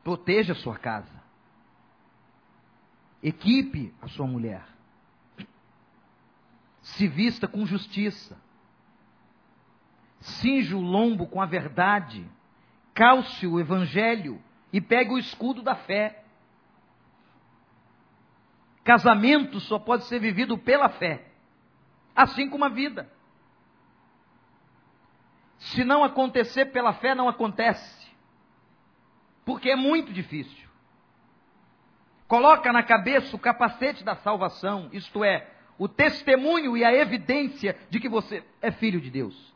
Proteja 0.03 0.53
a 0.53 0.55
sua 0.55 0.77
casa. 0.77 1.21
Equipe 3.21 3.93
a 4.01 4.07
sua 4.07 4.27
mulher. 4.27 4.63
Se 6.81 7.07
vista 7.07 7.47
com 7.47 7.65
justiça. 7.65 8.37
Cinja 10.19 10.75
o 10.75 10.81
lombo 10.81 11.27
com 11.27 11.41
a 11.41 11.45
verdade. 11.45 12.29
Calce 12.93 13.47
o 13.47 13.59
evangelho 13.59 14.41
e 14.71 14.79
pegue 14.79 15.11
o 15.11 15.17
escudo 15.17 15.61
da 15.61 15.75
fé. 15.75 16.23
Casamento 18.83 19.59
só 19.59 19.77
pode 19.77 20.05
ser 20.05 20.19
vivido 20.19 20.57
pela 20.57 20.89
fé, 20.89 21.27
assim 22.15 22.49
como 22.49 22.65
a 22.65 22.69
vida. 22.69 23.11
Se 25.61 25.83
não 25.83 26.03
acontecer 26.03 26.65
pela 26.67 26.93
fé, 26.93 27.13
não 27.13 27.29
acontece. 27.29 28.09
Porque 29.45 29.69
é 29.69 29.75
muito 29.75 30.11
difícil. 30.11 30.67
Coloca 32.27 32.71
na 32.73 32.81
cabeça 32.81 33.35
o 33.35 33.39
capacete 33.39 34.03
da 34.03 34.15
salvação, 34.15 34.89
isto 34.91 35.23
é, 35.23 35.47
o 35.77 35.87
testemunho 35.87 36.75
e 36.75 36.83
a 36.83 36.91
evidência 36.93 37.77
de 37.89 37.99
que 37.99 38.09
você 38.09 38.43
é 38.61 38.71
filho 38.71 38.99
de 38.99 39.11
Deus. 39.11 39.53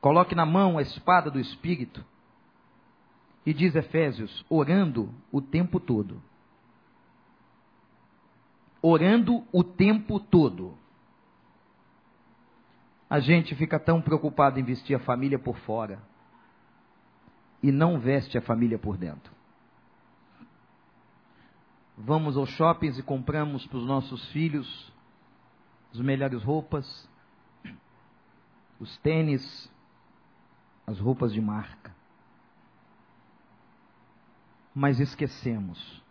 Coloque 0.00 0.34
na 0.34 0.44
mão 0.44 0.76
a 0.76 0.82
espada 0.82 1.30
do 1.30 1.38
Espírito. 1.38 2.04
E 3.46 3.54
diz 3.54 3.76
Efésios, 3.76 4.44
orando 4.48 5.14
o 5.30 5.40
tempo 5.40 5.78
todo. 5.78 6.20
Orando 8.80 9.46
o 9.52 9.62
tempo 9.62 10.18
todo 10.18 10.81
a 13.12 13.20
gente 13.20 13.54
fica 13.54 13.78
tão 13.78 14.00
preocupado 14.00 14.58
em 14.58 14.62
vestir 14.62 14.94
a 14.94 14.98
família 14.98 15.38
por 15.38 15.58
fora 15.58 16.02
e 17.62 17.70
não 17.70 18.00
veste 18.00 18.38
a 18.38 18.40
família 18.40 18.78
por 18.78 18.96
dentro. 18.96 19.30
Vamos 21.94 22.38
aos 22.38 22.48
shoppings 22.48 22.96
e 22.96 23.02
compramos 23.02 23.66
para 23.66 23.76
os 23.76 23.84
nossos 23.84 24.26
filhos 24.30 24.90
as 25.92 26.00
melhores 26.00 26.42
roupas, 26.42 27.06
os 28.80 28.96
tênis, 29.00 29.70
as 30.86 30.98
roupas 30.98 31.34
de 31.34 31.40
marca. 31.42 31.94
Mas 34.74 34.98
esquecemos 34.98 36.02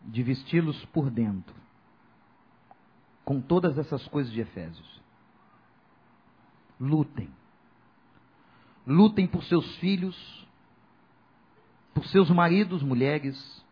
de 0.00 0.22
vesti-los 0.22 0.82
por 0.86 1.10
dentro, 1.10 1.54
com 3.22 3.38
todas 3.38 3.76
essas 3.76 4.08
coisas 4.08 4.32
de 4.32 4.40
Efésios 4.40 4.99
lutem. 6.80 7.30
Lutem 8.86 9.26
por 9.26 9.44
seus 9.44 9.76
filhos, 9.76 10.48
por 11.92 12.06
seus 12.06 12.30
maridos, 12.30 12.82
mulheres, 12.82 13.64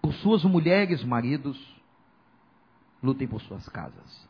por 0.00 0.14
suas 0.14 0.44
mulheres, 0.44 1.02
maridos. 1.02 1.58
Lutem 3.02 3.26
por 3.26 3.40
suas 3.40 3.68
casas. 3.68 4.28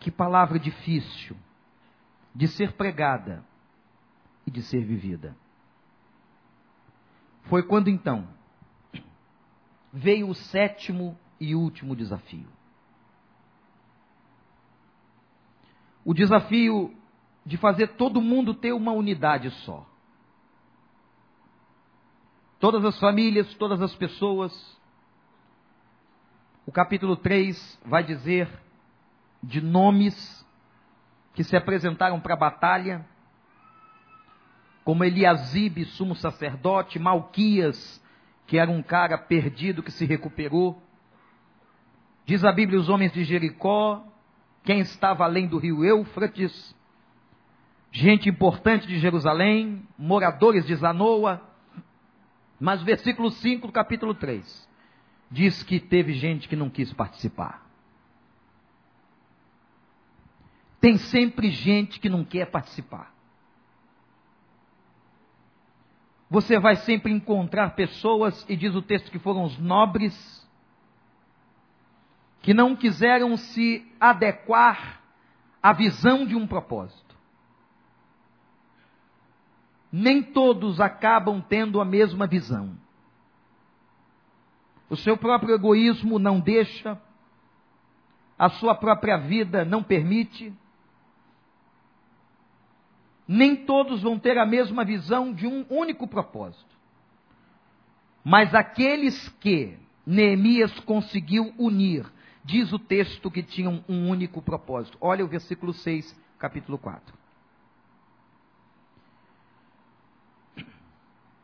Que 0.00 0.10
palavra 0.10 0.58
difícil 0.58 1.36
de 2.34 2.46
ser 2.48 2.72
pregada 2.72 3.44
e 4.46 4.50
de 4.50 4.62
ser 4.62 4.84
vivida. 4.84 5.36
Foi 7.44 7.62
quando 7.62 7.88
então 7.88 8.28
veio 9.92 10.28
o 10.28 10.34
sétimo 10.34 11.18
e 11.40 11.54
último 11.54 11.96
desafio. 11.96 12.57
O 16.08 16.14
desafio 16.14 16.96
de 17.44 17.58
fazer 17.58 17.88
todo 17.88 18.22
mundo 18.22 18.54
ter 18.54 18.72
uma 18.72 18.92
unidade 18.92 19.50
só. 19.50 19.86
Todas 22.58 22.82
as 22.82 22.98
famílias, 22.98 23.52
todas 23.56 23.82
as 23.82 23.94
pessoas. 23.94 24.80
O 26.64 26.72
capítulo 26.72 27.14
3 27.14 27.78
vai 27.84 28.02
dizer 28.02 28.48
de 29.42 29.60
nomes 29.60 30.46
que 31.34 31.44
se 31.44 31.54
apresentaram 31.54 32.18
para 32.18 32.32
a 32.32 32.38
batalha, 32.38 33.04
como 34.84 35.04
Eliasibe, 35.04 35.84
sumo 35.84 36.14
sacerdote, 36.14 36.98
Malquias, 36.98 38.02
que 38.46 38.56
era 38.56 38.70
um 38.70 38.82
cara 38.82 39.18
perdido 39.18 39.82
que 39.82 39.92
se 39.92 40.06
recuperou. 40.06 40.82
Diz 42.24 42.46
a 42.46 42.50
Bíblia 42.50 42.80
os 42.80 42.88
homens 42.88 43.12
de 43.12 43.24
Jericó, 43.24 44.08
quem 44.68 44.80
estava 44.80 45.24
além 45.24 45.46
do 45.46 45.56
rio 45.56 45.82
Eufrates, 45.82 46.76
gente 47.90 48.28
importante 48.28 48.86
de 48.86 48.98
Jerusalém, 48.98 49.82
moradores 49.96 50.66
de 50.66 50.74
Zanoa. 50.74 51.40
Mas 52.60 52.82
versículo 52.82 53.30
5 53.30 53.68
do 53.68 53.72
capítulo 53.72 54.12
3 54.12 54.68
diz 55.30 55.62
que 55.62 55.80
teve 55.80 56.12
gente 56.12 56.46
que 56.46 56.54
não 56.54 56.68
quis 56.68 56.92
participar. 56.92 57.66
tem 60.80 60.98
sempre 60.98 61.50
gente 61.50 61.98
que 61.98 62.10
não 62.10 62.22
quer 62.22 62.50
participar. 62.50 63.12
Você 66.28 66.58
vai 66.58 66.76
sempre 66.76 67.10
encontrar 67.10 67.74
pessoas, 67.74 68.44
e 68.50 68.54
diz 68.54 68.74
o 68.74 68.82
texto 68.82 69.10
que 69.10 69.18
foram 69.18 69.44
os 69.44 69.58
nobres, 69.58 70.46
que 72.40 72.54
não 72.54 72.76
quiseram 72.76 73.36
se 73.36 73.86
adequar 74.00 75.00
à 75.62 75.72
visão 75.72 76.26
de 76.26 76.36
um 76.36 76.46
propósito. 76.46 77.16
Nem 79.90 80.22
todos 80.22 80.80
acabam 80.80 81.40
tendo 81.40 81.80
a 81.80 81.84
mesma 81.84 82.26
visão. 82.26 82.76
O 84.88 84.96
seu 84.96 85.16
próprio 85.16 85.54
egoísmo 85.54 86.18
não 86.18 86.40
deixa, 86.40 87.00
a 88.38 88.48
sua 88.48 88.74
própria 88.74 89.16
vida 89.16 89.64
não 89.64 89.82
permite. 89.82 90.52
Nem 93.26 93.56
todos 93.56 94.02
vão 94.02 94.18
ter 94.18 94.38
a 94.38 94.46
mesma 94.46 94.84
visão 94.84 95.34
de 95.34 95.46
um 95.46 95.66
único 95.68 96.06
propósito. 96.06 96.76
Mas 98.24 98.54
aqueles 98.54 99.28
que 99.40 99.76
Neemias 100.06 100.72
conseguiu 100.80 101.52
unir 101.58 102.06
diz 102.48 102.72
o 102.72 102.78
texto 102.78 103.30
que 103.30 103.42
tinham 103.42 103.84
um 103.86 104.08
único 104.08 104.40
propósito. 104.40 104.96
Olha 105.02 105.22
o 105.22 105.28
versículo 105.28 105.74
6, 105.74 106.18
capítulo 106.38 106.78
4. 106.78 107.14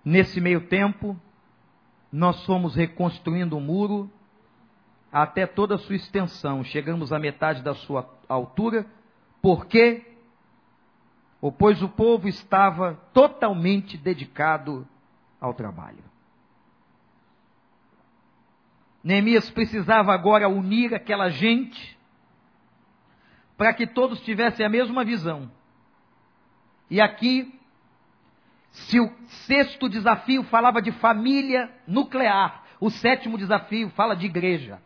Nesse 0.02 0.40
meio 0.40 0.66
tempo, 0.66 1.14
nós 2.10 2.42
fomos 2.46 2.74
reconstruindo 2.74 3.54
o 3.54 3.60
muro 3.60 4.10
até 5.12 5.46
toda 5.46 5.74
a 5.74 5.78
sua 5.78 5.94
extensão. 5.94 6.64
Chegamos 6.64 7.12
à 7.12 7.18
metade 7.18 7.62
da 7.62 7.74
sua 7.74 8.08
altura, 8.26 8.86
porque 9.42 10.10
pois 11.58 11.82
o 11.82 11.88
povo 11.90 12.26
estava 12.26 12.94
totalmente 13.12 13.98
dedicado 13.98 14.88
ao 15.38 15.52
trabalho. 15.52 16.13
Neemias 19.04 19.50
precisava 19.50 20.14
agora 20.14 20.48
unir 20.48 20.94
aquela 20.94 21.28
gente 21.28 21.94
para 23.54 23.74
que 23.74 23.86
todos 23.86 24.22
tivessem 24.22 24.64
a 24.64 24.68
mesma 24.68 25.04
visão. 25.04 25.50
E 26.90 27.02
aqui, 27.02 27.54
se 28.70 28.98
o 28.98 29.12
sexto 29.46 29.90
desafio 29.90 30.42
falava 30.44 30.80
de 30.80 30.90
família 30.90 31.70
nuclear, 31.86 32.64
o 32.80 32.88
sétimo 32.88 33.36
desafio 33.36 33.90
fala 33.90 34.16
de 34.16 34.24
igreja. 34.24 34.80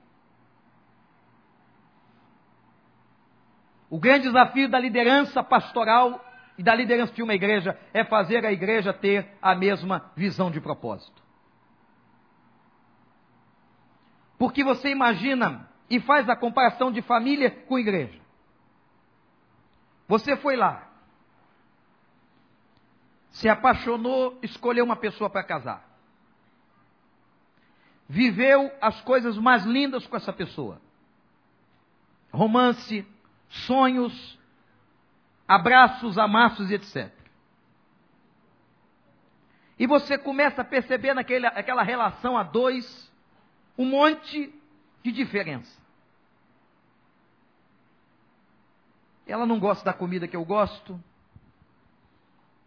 O 3.89 4.01
grande 4.01 4.25
desafio 4.25 4.69
da 4.69 4.81
liderança 4.81 5.45
pastoral 5.45 6.23
e 6.59 6.63
da 6.63 6.75
liderança 6.75 7.13
de 7.13 7.23
uma 7.23 7.35
igreja 7.35 7.79
é 7.95 8.05
fazer 8.05 8.45
a 8.45 8.53
igreja 8.53 8.93
ter 8.93 9.39
a 9.41 9.55
mesma 9.55 10.11
visão 10.17 10.51
de 10.51 10.61
propósito. 10.61 11.28
Porque 14.39 14.63
você 14.63 14.91
imagina 14.91 15.69
e 15.91 15.99
faz 16.01 16.29
a 16.29 16.37
comparação 16.37 16.93
de 16.93 17.03
família 17.03 17.51
com 17.51 17.79
igreja. 17.79 18.21
Você 20.07 20.37
foi 20.37 20.57
lá, 20.57 20.89
se 23.31 23.49
apaixonou, 23.49 24.39
escolheu 24.43 24.85
uma 24.85 24.97
pessoa 24.97 25.29
para 25.29 25.43
casar. 25.43 25.87
Viveu 28.09 28.71
as 28.81 29.01
coisas 29.03 29.37
mais 29.37 29.65
lindas 29.65 30.07
com 30.07 30.17
essa 30.17 30.33
pessoa. 30.33 30.81
Romance, 32.33 33.07
sonhos, 33.49 34.39
abraços, 35.47 36.17
amassos 36.17 36.71
e 36.71 36.75
etc. 36.75 37.13
E 39.79 39.87
você 39.87 40.17
começa 40.17 40.63
a 40.63 40.65
perceber 40.65 41.13
naquela 41.13 41.83
relação 41.83 42.37
a 42.37 42.43
dois 42.43 43.08
um 43.79 43.85
monte 43.85 44.53
de 45.05 45.13
diferença. 45.13 45.81
Ela 49.25 49.47
não 49.47 49.61
gosta 49.61 49.85
da 49.85 49.93
comida 49.93 50.27
que 50.27 50.35
eu 50.35 50.45
gosto. 50.45 51.01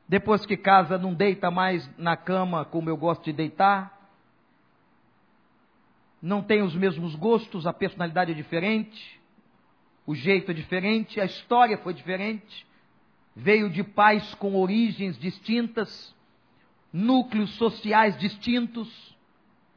Depois 0.07 0.45
que 0.45 0.55
casa, 0.55 0.97
não 0.97 1.13
deita 1.13 1.51
mais 1.51 1.89
na 1.97 2.15
cama 2.15 2.63
como 2.63 2.89
eu 2.89 2.95
gosto 2.95 3.25
de 3.25 3.33
deitar. 3.33 3.99
Não 6.21 6.41
tem 6.41 6.61
os 6.61 6.75
mesmos 6.75 7.15
gostos, 7.15 7.67
a 7.67 7.73
personalidade 7.73 8.31
é 8.31 8.35
diferente, 8.35 9.19
o 10.05 10.13
jeito 10.13 10.51
é 10.51 10.53
diferente, 10.53 11.19
a 11.19 11.25
história 11.25 11.77
foi 11.79 11.93
diferente. 11.93 12.65
Veio 13.35 13.69
de 13.69 13.83
pais 13.83 14.33
com 14.35 14.55
origens 14.55 15.17
distintas, 15.17 16.15
núcleos 16.93 17.49
sociais 17.55 18.17
distintos 18.19 19.11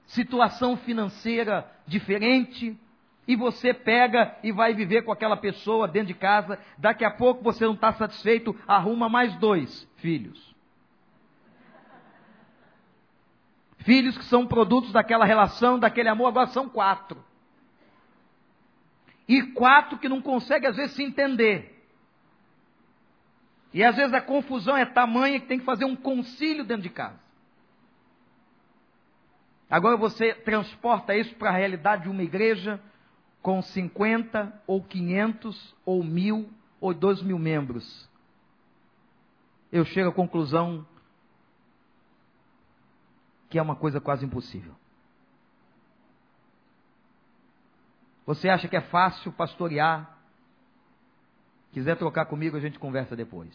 situação 0.06 0.76
financeira 0.76 1.70
diferente, 1.86 2.78
e 3.26 3.36
você 3.36 3.72
pega 3.72 4.36
e 4.42 4.52
vai 4.52 4.74
viver 4.74 5.02
com 5.02 5.12
aquela 5.12 5.36
pessoa 5.36 5.88
dentro 5.88 6.08
de 6.08 6.14
casa, 6.14 6.58
daqui 6.76 7.04
a 7.04 7.10
pouco 7.10 7.42
você 7.42 7.64
não 7.64 7.74
está 7.74 7.92
satisfeito, 7.92 8.54
arruma 8.66 9.08
mais 9.08 9.34
dois 9.36 9.88
filhos. 9.96 10.54
Filhos 13.78 14.16
que 14.16 14.24
são 14.24 14.46
produtos 14.46 14.92
daquela 14.92 15.24
relação, 15.24 15.78
daquele 15.78 16.08
amor, 16.08 16.28
agora 16.28 16.46
são 16.48 16.68
quatro. 16.68 17.22
E 19.26 19.42
quatro 19.42 19.98
que 19.98 20.08
não 20.08 20.20
conseguem 20.20 20.68
às 20.68 20.76
vezes 20.76 20.94
se 20.96 21.02
entender. 21.02 21.70
E 23.72 23.82
às 23.82 23.96
vezes 23.96 24.14
a 24.14 24.20
confusão 24.20 24.76
é 24.76 24.84
tamanha 24.84 25.40
que 25.40 25.46
tem 25.46 25.58
que 25.58 25.64
fazer 25.64 25.84
um 25.84 25.96
concílio 25.96 26.64
dentro 26.64 26.82
de 26.82 26.90
casa. 26.90 27.23
Agora 29.70 29.96
você 29.96 30.34
transporta 30.34 31.16
isso 31.16 31.34
para 31.36 31.50
a 31.50 31.56
realidade 31.56 32.04
de 32.04 32.08
uma 32.08 32.22
igreja 32.22 32.80
com 33.42 33.60
50 33.60 34.62
ou 34.66 34.82
500 34.82 35.74
ou 35.84 36.02
mil 36.02 36.50
ou 36.80 36.94
dois 36.94 37.22
mil 37.22 37.38
membros. 37.38 38.08
Eu 39.72 39.84
chego 39.84 40.10
à 40.10 40.12
conclusão 40.12 40.86
que 43.48 43.58
é 43.58 43.62
uma 43.62 43.76
coisa 43.76 44.00
quase 44.00 44.24
impossível. 44.24 44.74
Você 48.26 48.48
acha 48.48 48.68
que 48.68 48.76
é 48.76 48.80
fácil 48.80 49.32
pastorear? 49.32 50.18
Quiser 51.72 51.96
trocar 51.96 52.26
comigo, 52.26 52.56
a 52.56 52.60
gente 52.60 52.78
conversa 52.78 53.14
depois. 53.14 53.54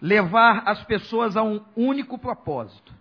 Levar 0.00 0.66
as 0.66 0.82
pessoas 0.84 1.36
a 1.36 1.42
um 1.42 1.64
único 1.76 2.18
propósito 2.18 2.92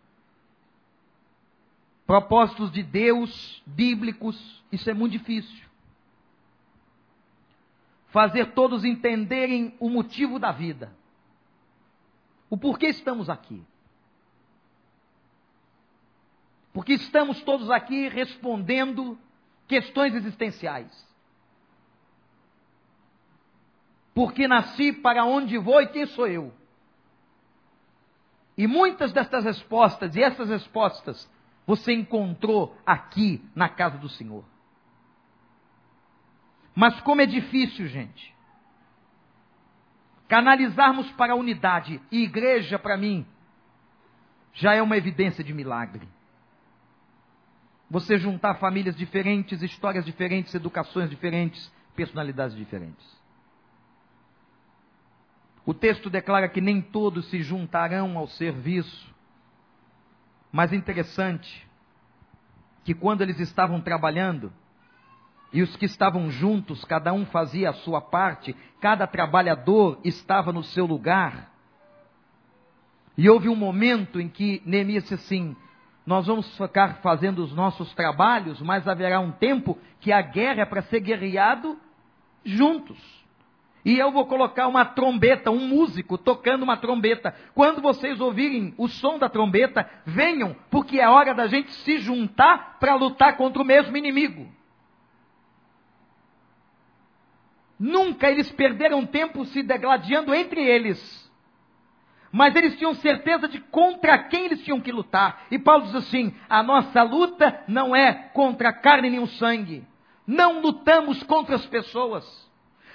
propósitos 2.10 2.72
de 2.72 2.82
Deus 2.82 3.62
bíblicos, 3.68 4.36
isso 4.72 4.90
é 4.90 4.96
muito 4.96 5.12
difícil. 5.12 5.64
Fazer 8.08 8.54
todos 8.54 8.84
entenderem 8.84 9.76
o 9.80 9.88
motivo 9.92 10.40
da 10.40 10.52
vida. 10.52 10.92
O 12.50 12.58
porquê 12.58 12.88
estamos 12.88 13.30
aqui. 13.30 13.64
Porque 16.74 16.94
estamos 16.94 17.44
todos 17.44 17.70
aqui 17.70 18.08
respondendo 18.08 19.16
questões 19.68 20.16
existenciais. 20.16 21.08
Porque 24.16 24.48
nasci, 24.48 24.94
para 24.94 25.26
onde 25.26 25.60
vou 25.60 25.80
e 25.80 25.86
quem 25.86 26.08
sou 26.08 26.26
eu? 26.26 26.52
E 28.58 28.66
muitas 28.66 29.14
destas 29.14 29.44
respostas, 29.44 30.16
e 30.16 30.24
essas 30.24 30.50
respostas, 30.50 31.30
você 31.70 31.94
encontrou 31.94 32.76
aqui 32.84 33.48
na 33.54 33.70
casa 33.70 33.96
do 34.00 34.10
Senhor. 34.10 34.44
Mas 36.74 37.00
como 37.02 37.22
é 37.22 37.28
difícil, 37.28 37.86
gente, 37.86 38.36
canalizarmos 40.28 41.12
para 41.12 41.34
a 41.34 41.36
unidade, 41.36 42.02
e 42.12 42.24
igreja 42.24 42.80
para 42.80 42.98
mim, 42.98 43.24
já 44.52 44.74
é 44.74 44.82
uma 44.82 44.98
evidência 44.98 45.44
de 45.44 45.54
milagre. 45.54 46.10
Você 47.88 48.18
juntar 48.18 48.56
famílias 48.56 48.96
diferentes, 48.96 49.62
histórias 49.62 50.04
diferentes, 50.04 50.56
educações 50.56 51.08
diferentes, 51.08 51.72
personalidades 51.96 52.58
diferentes. 52.58 53.06
O 55.64 55.74
texto 55.76 56.10
declara 56.10 56.50
que 56.50 56.62
nem 56.62 56.82
todos 56.82 57.30
se 57.30 57.44
juntarão 57.44 58.18
ao 58.18 58.28
serviço, 58.28 59.14
mas 60.52 60.74
interessante 60.74 61.69
que 62.84 62.94
quando 62.94 63.22
eles 63.22 63.40
estavam 63.40 63.82
trabalhando, 63.82 64.52
e 65.52 65.62
os 65.62 65.76
que 65.76 65.86
estavam 65.86 66.30
juntos, 66.30 66.86
cada 66.86 67.12
um 67.12 67.26
fazia 67.26 67.72
a 67.72 67.74
sua 67.74 68.00
parte, 68.00 68.56
cada 68.80 69.08
trabalhador 69.08 70.00
estava 70.04 70.54
no 70.54 70.64
seu 70.64 70.86
lugar. 70.86 71.52
E 73.18 73.30
houve 73.30 73.50
um 73.50 73.56
momento 73.56 74.22
em 74.22 74.30
que 74.30 74.62
Neemias 74.66 75.04
disse 75.04 75.16
assim: 75.16 75.56
Nós 76.06 76.28
vamos 76.28 76.56
ficar 76.56 77.00
fazendo 77.02 77.44
os 77.44 77.52
nossos 77.54 77.94
trabalhos, 77.94 78.62
mas 78.62 78.88
haverá 78.88 79.20
um 79.20 79.32
tempo 79.32 79.78
que 80.00 80.12
a 80.12 80.22
guerra 80.22 80.62
é 80.62 80.66
para 80.66 80.84
ser 80.84 81.00
guerreado 81.00 81.78
juntos. 82.46 82.98
E 83.84 83.98
eu 83.98 84.12
vou 84.12 84.26
colocar 84.26 84.68
uma 84.68 84.84
trombeta, 84.84 85.52
um 85.52 85.68
músico 85.68 86.18
tocando 86.18 86.64
uma 86.64 86.78
trombeta. 86.78 87.34
Quando 87.56 87.82
vocês 87.82 88.20
ouvirem 88.20 88.74
o 88.78 88.88
som 88.88 89.18
da 89.18 89.30
trombeta, 89.30 89.90
venham, 90.06 90.56
porque 90.70 91.00
é 91.00 91.08
hora 91.08 91.34
da 91.34 91.48
gente 91.48 91.72
se 91.72 91.98
juntar 92.00 92.78
para 92.80 92.96
lutar 92.96 93.38
contra 93.38 93.62
o 93.62 93.66
mesmo 93.66 93.96
inimigo. 93.96 94.48
Nunca 97.80 98.30
eles 98.30 98.52
perderam 98.52 99.06
tempo 99.06 99.46
se 99.46 99.64
degladiando 99.64 100.36
entre 100.36 100.62
eles. 100.62 101.30
Mas 102.32 102.54
eles 102.56 102.78
tinham 102.78 102.94
certeza 102.96 103.48
de 103.48 103.60
contra 103.60 104.18
quem 104.26 104.46
eles 104.46 104.64
tinham 104.64 104.82
que 104.82 104.92
lutar. 104.92 105.46
E 105.50 105.58
Paulo 105.58 105.86
diz 105.86 105.96
assim: 105.96 106.36
a 106.50 106.62
nossa 106.62 107.02
luta 107.02 107.64
não 107.68 107.96
é 107.96 108.14
contra 108.34 108.74
carne 108.74 109.10
nem 109.10 109.20
o 109.20 109.28
sangue. 109.28 109.88
Não 110.28 110.62
lutamos 110.62 111.24
contra 111.24 111.56
as 111.56 111.66
pessoas. 111.66 112.49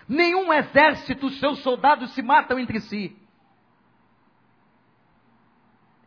Nenhum 0.09 0.53
exército, 0.53 1.31
seus 1.31 1.61
soldados 1.61 2.13
se 2.13 2.23
matam 2.23 2.59
entre 2.59 2.81
si. 2.81 3.17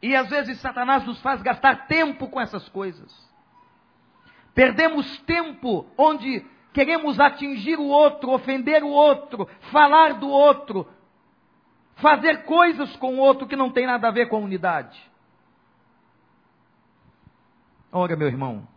E 0.02 0.16
às 0.16 0.30
vezes 0.30 0.60
Satanás 0.60 1.06
nos 1.06 1.20
faz 1.22 1.42
gastar 1.42 1.88
tempo 1.88 2.28
com 2.28 2.40
essas 2.40 2.68
coisas. 2.70 3.12
Perdemos 4.54 5.20
tempo 5.22 5.88
onde 5.98 6.46
queremos 6.74 7.20
atingir 7.20 7.80
o 7.80 7.88
outro, 7.88 8.32
ofender 8.32 8.84
o 8.84 8.90
outro, 8.90 9.48
falar 9.72 10.14
do 10.20 10.28
outro, 10.28 10.88
fazer 11.96 12.44
coisas 12.44 12.96
com 12.98 13.16
o 13.16 13.20
outro 13.20 13.48
que 13.48 13.56
não 13.56 13.72
tem 13.72 13.88
nada 13.88 14.08
a 14.08 14.12
ver 14.12 14.28
com 14.30 14.36
a 14.36 14.40
unidade. 14.40 15.00
Ora, 17.92 18.16
meu 18.16 18.28
irmão, 18.28 18.68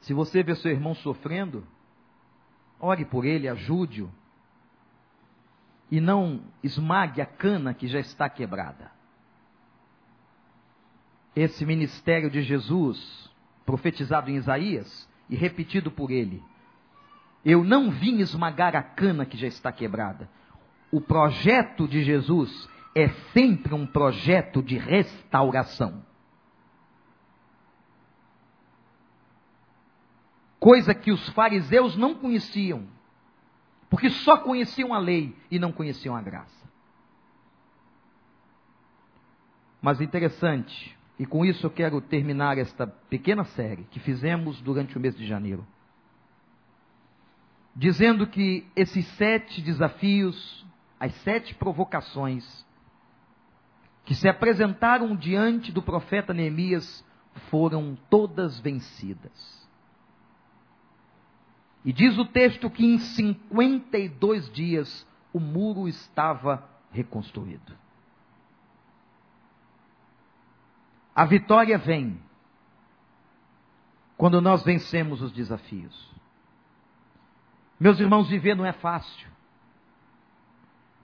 se 0.00 0.14
você 0.14 0.42
vê 0.42 0.54
seu 0.54 0.70
irmão 0.70 0.94
sofrendo, 0.94 1.66
ore 2.82 3.04
por 3.04 3.24
ele, 3.24 3.48
ajude-o. 3.48 4.10
E 5.90 6.00
não 6.00 6.42
esmague 6.62 7.20
a 7.20 7.26
cana 7.26 7.72
que 7.72 7.86
já 7.86 8.00
está 8.00 8.28
quebrada. 8.28 8.90
Esse 11.34 11.64
ministério 11.64 12.28
de 12.28 12.42
Jesus, 12.42 13.30
profetizado 13.64 14.30
em 14.30 14.36
Isaías 14.36 15.08
e 15.30 15.36
repetido 15.36 15.90
por 15.90 16.10
ele, 16.10 16.42
eu 17.44 17.62
não 17.62 17.90
vim 17.90 18.18
esmagar 18.18 18.74
a 18.74 18.82
cana 18.82 19.24
que 19.24 19.36
já 19.36 19.46
está 19.46 19.70
quebrada, 19.70 20.28
o 20.90 21.00
projeto 21.00 21.86
de 21.86 22.02
Jesus 22.02 22.68
é 22.94 23.08
sempre 23.32 23.72
um 23.72 23.86
projeto 23.86 24.62
de 24.62 24.76
restauração. 24.76 26.04
Coisa 30.62 30.94
que 30.94 31.10
os 31.10 31.28
fariseus 31.30 31.96
não 31.96 32.14
conheciam, 32.14 32.86
porque 33.90 34.08
só 34.08 34.36
conheciam 34.36 34.94
a 34.94 34.98
lei 35.00 35.36
e 35.50 35.58
não 35.58 35.72
conheciam 35.72 36.14
a 36.14 36.22
graça. 36.22 36.70
Mas 39.80 40.00
interessante, 40.00 40.96
e 41.18 41.26
com 41.26 41.44
isso 41.44 41.66
eu 41.66 41.70
quero 41.72 42.00
terminar 42.00 42.58
esta 42.58 42.86
pequena 42.86 43.42
série 43.42 43.82
que 43.90 43.98
fizemos 43.98 44.60
durante 44.60 44.96
o 44.96 45.00
mês 45.00 45.16
de 45.16 45.26
janeiro, 45.26 45.66
dizendo 47.74 48.24
que 48.24 48.64
esses 48.76 49.04
sete 49.16 49.60
desafios 49.60 50.64
as 51.00 51.12
sete 51.22 51.56
provocações 51.56 52.64
que 54.04 54.14
se 54.14 54.28
apresentaram 54.28 55.16
diante 55.16 55.72
do 55.72 55.82
profeta 55.82 56.32
Neemias 56.32 57.04
foram 57.50 57.98
todas 58.08 58.60
vencidas. 58.60 59.61
E 61.84 61.92
diz 61.92 62.16
o 62.16 62.24
texto 62.24 62.70
que 62.70 62.84
em 62.84 62.98
52 62.98 64.50
dias 64.52 65.06
o 65.32 65.40
muro 65.40 65.88
estava 65.88 66.68
reconstruído. 66.92 67.76
A 71.14 71.24
vitória 71.24 71.76
vem 71.76 72.18
quando 74.16 74.40
nós 74.40 74.62
vencemos 74.62 75.20
os 75.20 75.32
desafios. 75.32 76.10
Meus 77.78 77.98
irmãos, 77.98 78.28
viver 78.28 78.54
não 78.54 78.64
é 78.64 78.72
fácil. 78.72 79.28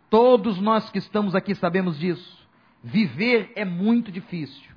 Todos 0.09 0.61
nós 0.61 0.89
que 0.91 0.99
estamos 0.99 1.35
aqui 1.35 1.55
sabemos 1.55 1.99
disso. 1.99 2.49
Viver 2.83 3.53
é 3.57 3.65
muito 3.65 4.13
difícil. 4.13 4.71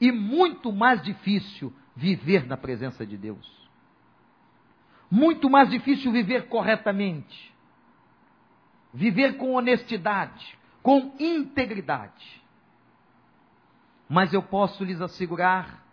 E 0.00 0.12
muito 0.12 0.72
mais 0.72 1.02
difícil 1.02 1.72
viver 1.96 2.46
na 2.46 2.56
presença 2.56 3.06
de 3.06 3.16
Deus. 3.16 3.59
Muito 5.10 5.50
mais 5.50 5.68
difícil 5.68 6.12
viver 6.12 6.48
corretamente. 6.48 7.52
Viver 8.94 9.36
com 9.36 9.54
honestidade, 9.54 10.56
com 10.82 11.14
integridade. 11.18 12.40
Mas 14.08 14.32
eu 14.32 14.42
posso 14.42 14.84
lhes 14.84 15.00
assegurar, 15.00 15.84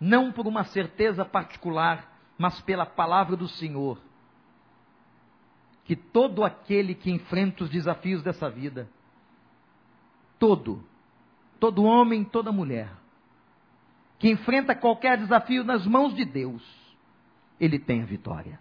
não 0.00 0.30
por 0.30 0.46
uma 0.46 0.64
certeza 0.64 1.24
particular, 1.24 2.12
mas 2.38 2.60
pela 2.62 2.86
palavra 2.86 3.36
do 3.36 3.48
Senhor, 3.48 3.98
que 5.84 5.96
todo 5.96 6.44
aquele 6.44 6.94
que 6.94 7.10
enfrenta 7.10 7.64
os 7.64 7.70
desafios 7.70 8.22
dessa 8.22 8.50
vida, 8.50 8.88
todo, 10.38 10.84
todo 11.58 11.84
homem, 11.84 12.24
toda 12.24 12.52
mulher, 12.52 12.90
que 14.18 14.30
enfrenta 14.30 14.74
qualquer 14.74 15.18
desafio 15.18 15.64
nas 15.64 15.86
mãos 15.86 16.14
de 16.14 16.24
Deus, 16.24 16.62
ele 17.60 17.78
tem 17.78 18.02
a 18.02 18.06
vitória. 18.06 18.58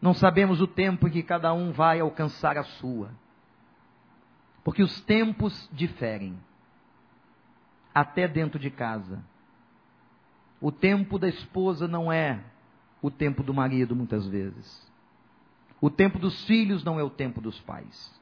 Não 0.00 0.14
sabemos 0.14 0.60
o 0.60 0.66
tempo 0.66 1.08
em 1.08 1.10
que 1.10 1.22
cada 1.22 1.52
um 1.52 1.72
vai 1.72 2.00
alcançar 2.00 2.56
a 2.56 2.62
sua, 2.62 3.10
porque 4.62 4.82
os 4.82 5.00
tempos 5.00 5.68
diferem, 5.72 6.38
até 7.94 8.28
dentro 8.28 8.58
de 8.58 8.70
casa. 8.70 9.24
O 10.60 10.70
tempo 10.70 11.18
da 11.18 11.28
esposa 11.28 11.88
não 11.88 12.12
é 12.12 12.40
o 13.00 13.10
tempo 13.10 13.42
do 13.42 13.54
marido, 13.54 13.94
muitas 13.94 14.26
vezes. 14.26 14.86
O 15.80 15.88
tempo 15.88 16.18
dos 16.18 16.44
filhos 16.44 16.82
não 16.82 16.98
é 16.98 17.02
o 17.02 17.10
tempo 17.10 17.40
dos 17.40 17.60
pais. 17.60 18.12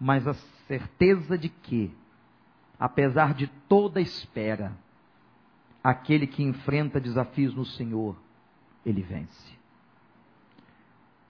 Mas 0.00 0.26
a 0.26 0.34
certeza 0.66 1.36
de 1.36 1.48
que, 1.48 1.94
apesar 2.78 3.34
de 3.34 3.48
toda 3.68 4.00
espera, 4.00 4.72
aquele 5.82 6.26
que 6.26 6.42
enfrenta 6.42 7.00
desafios 7.00 7.54
no 7.54 7.64
Senhor, 7.64 8.16
ele 8.84 9.02
vence. 9.02 9.58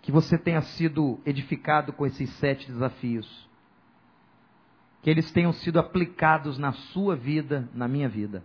Que 0.02 0.10
você 0.10 0.38
tenha 0.38 0.62
sido 0.62 1.20
edificado 1.24 1.92
com 1.92 2.06
esses 2.06 2.30
sete 2.34 2.66
desafios. 2.66 3.48
Que 5.02 5.10
eles 5.10 5.30
tenham 5.30 5.52
sido 5.52 5.78
aplicados 5.78 6.58
na 6.58 6.72
sua 6.72 7.14
vida, 7.16 7.68
na 7.74 7.86
minha 7.86 8.08
vida. 8.08 8.44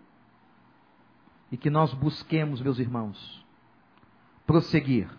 E 1.51 1.57
que 1.57 1.69
nós 1.69 1.93
busquemos, 1.93 2.61
meus 2.61 2.79
irmãos, 2.79 3.45
prosseguir 4.45 5.09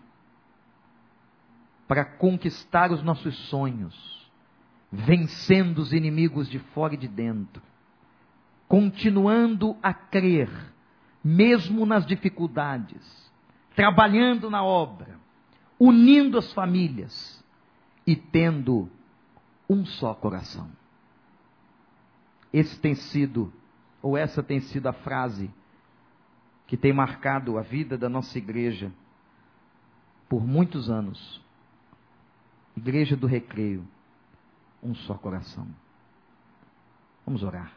para 1.87 2.03
conquistar 2.03 2.91
os 2.91 3.01
nossos 3.01 3.35
sonhos, 3.47 4.29
vencendo 4.91 5.79
os 5.79 5.93
inimigos 5.93 6.49
de 6.49 6.59
fora 6.59 6.95
e 6.95 6.97
de 6.97 7.07
dentro, 7.07 7.61
continuando 8.67 9.77
a 9.81 9.93
crer, 9.93 10.49
mesmo 11.27 11.85
nas 11.85 12.05
dificuldades, 12.05 13.29
trabalhando 13.75 14.49
na 14.49 14.63
obra, 14.63 15.19
unindo 15.77 16.37
as 16.37 16.53
famílias 16.53 17.43
e 18.05 18.15
tendo 18.15 18.89
um 19.69 19.85
só 19.85 20.13
coração. 20.13 20.71
Esse 22.53 22.79
tem 22.79 22.95
sido, 22.95 23.51
ou 24.01 24.15
essa 24.15 24.41
tem 24.41 24.61
sido 24.61 24.87
a 24.87 24.93
frase 24.93 25.51
que 26.65 26.77
tem 26.77 26.93
marcado 26.93 27.57
a 27.57 27.61
vida 27.61 27.97
da 27.97 28.07
nossa 28.07 28.37
igreja 28.37 28.89
por 30.29 30.47
muitos 30.47 30.89
anos. 30.89 31.41
Igreja 32.73 33.17
do 33.17 33.27
Recreio, 33.27 33.85
um 34.81 34.95
só 34.95 35.15
coração. 35.15 35.67
Vamos 37.25 37.43
orar. 37.43 37.76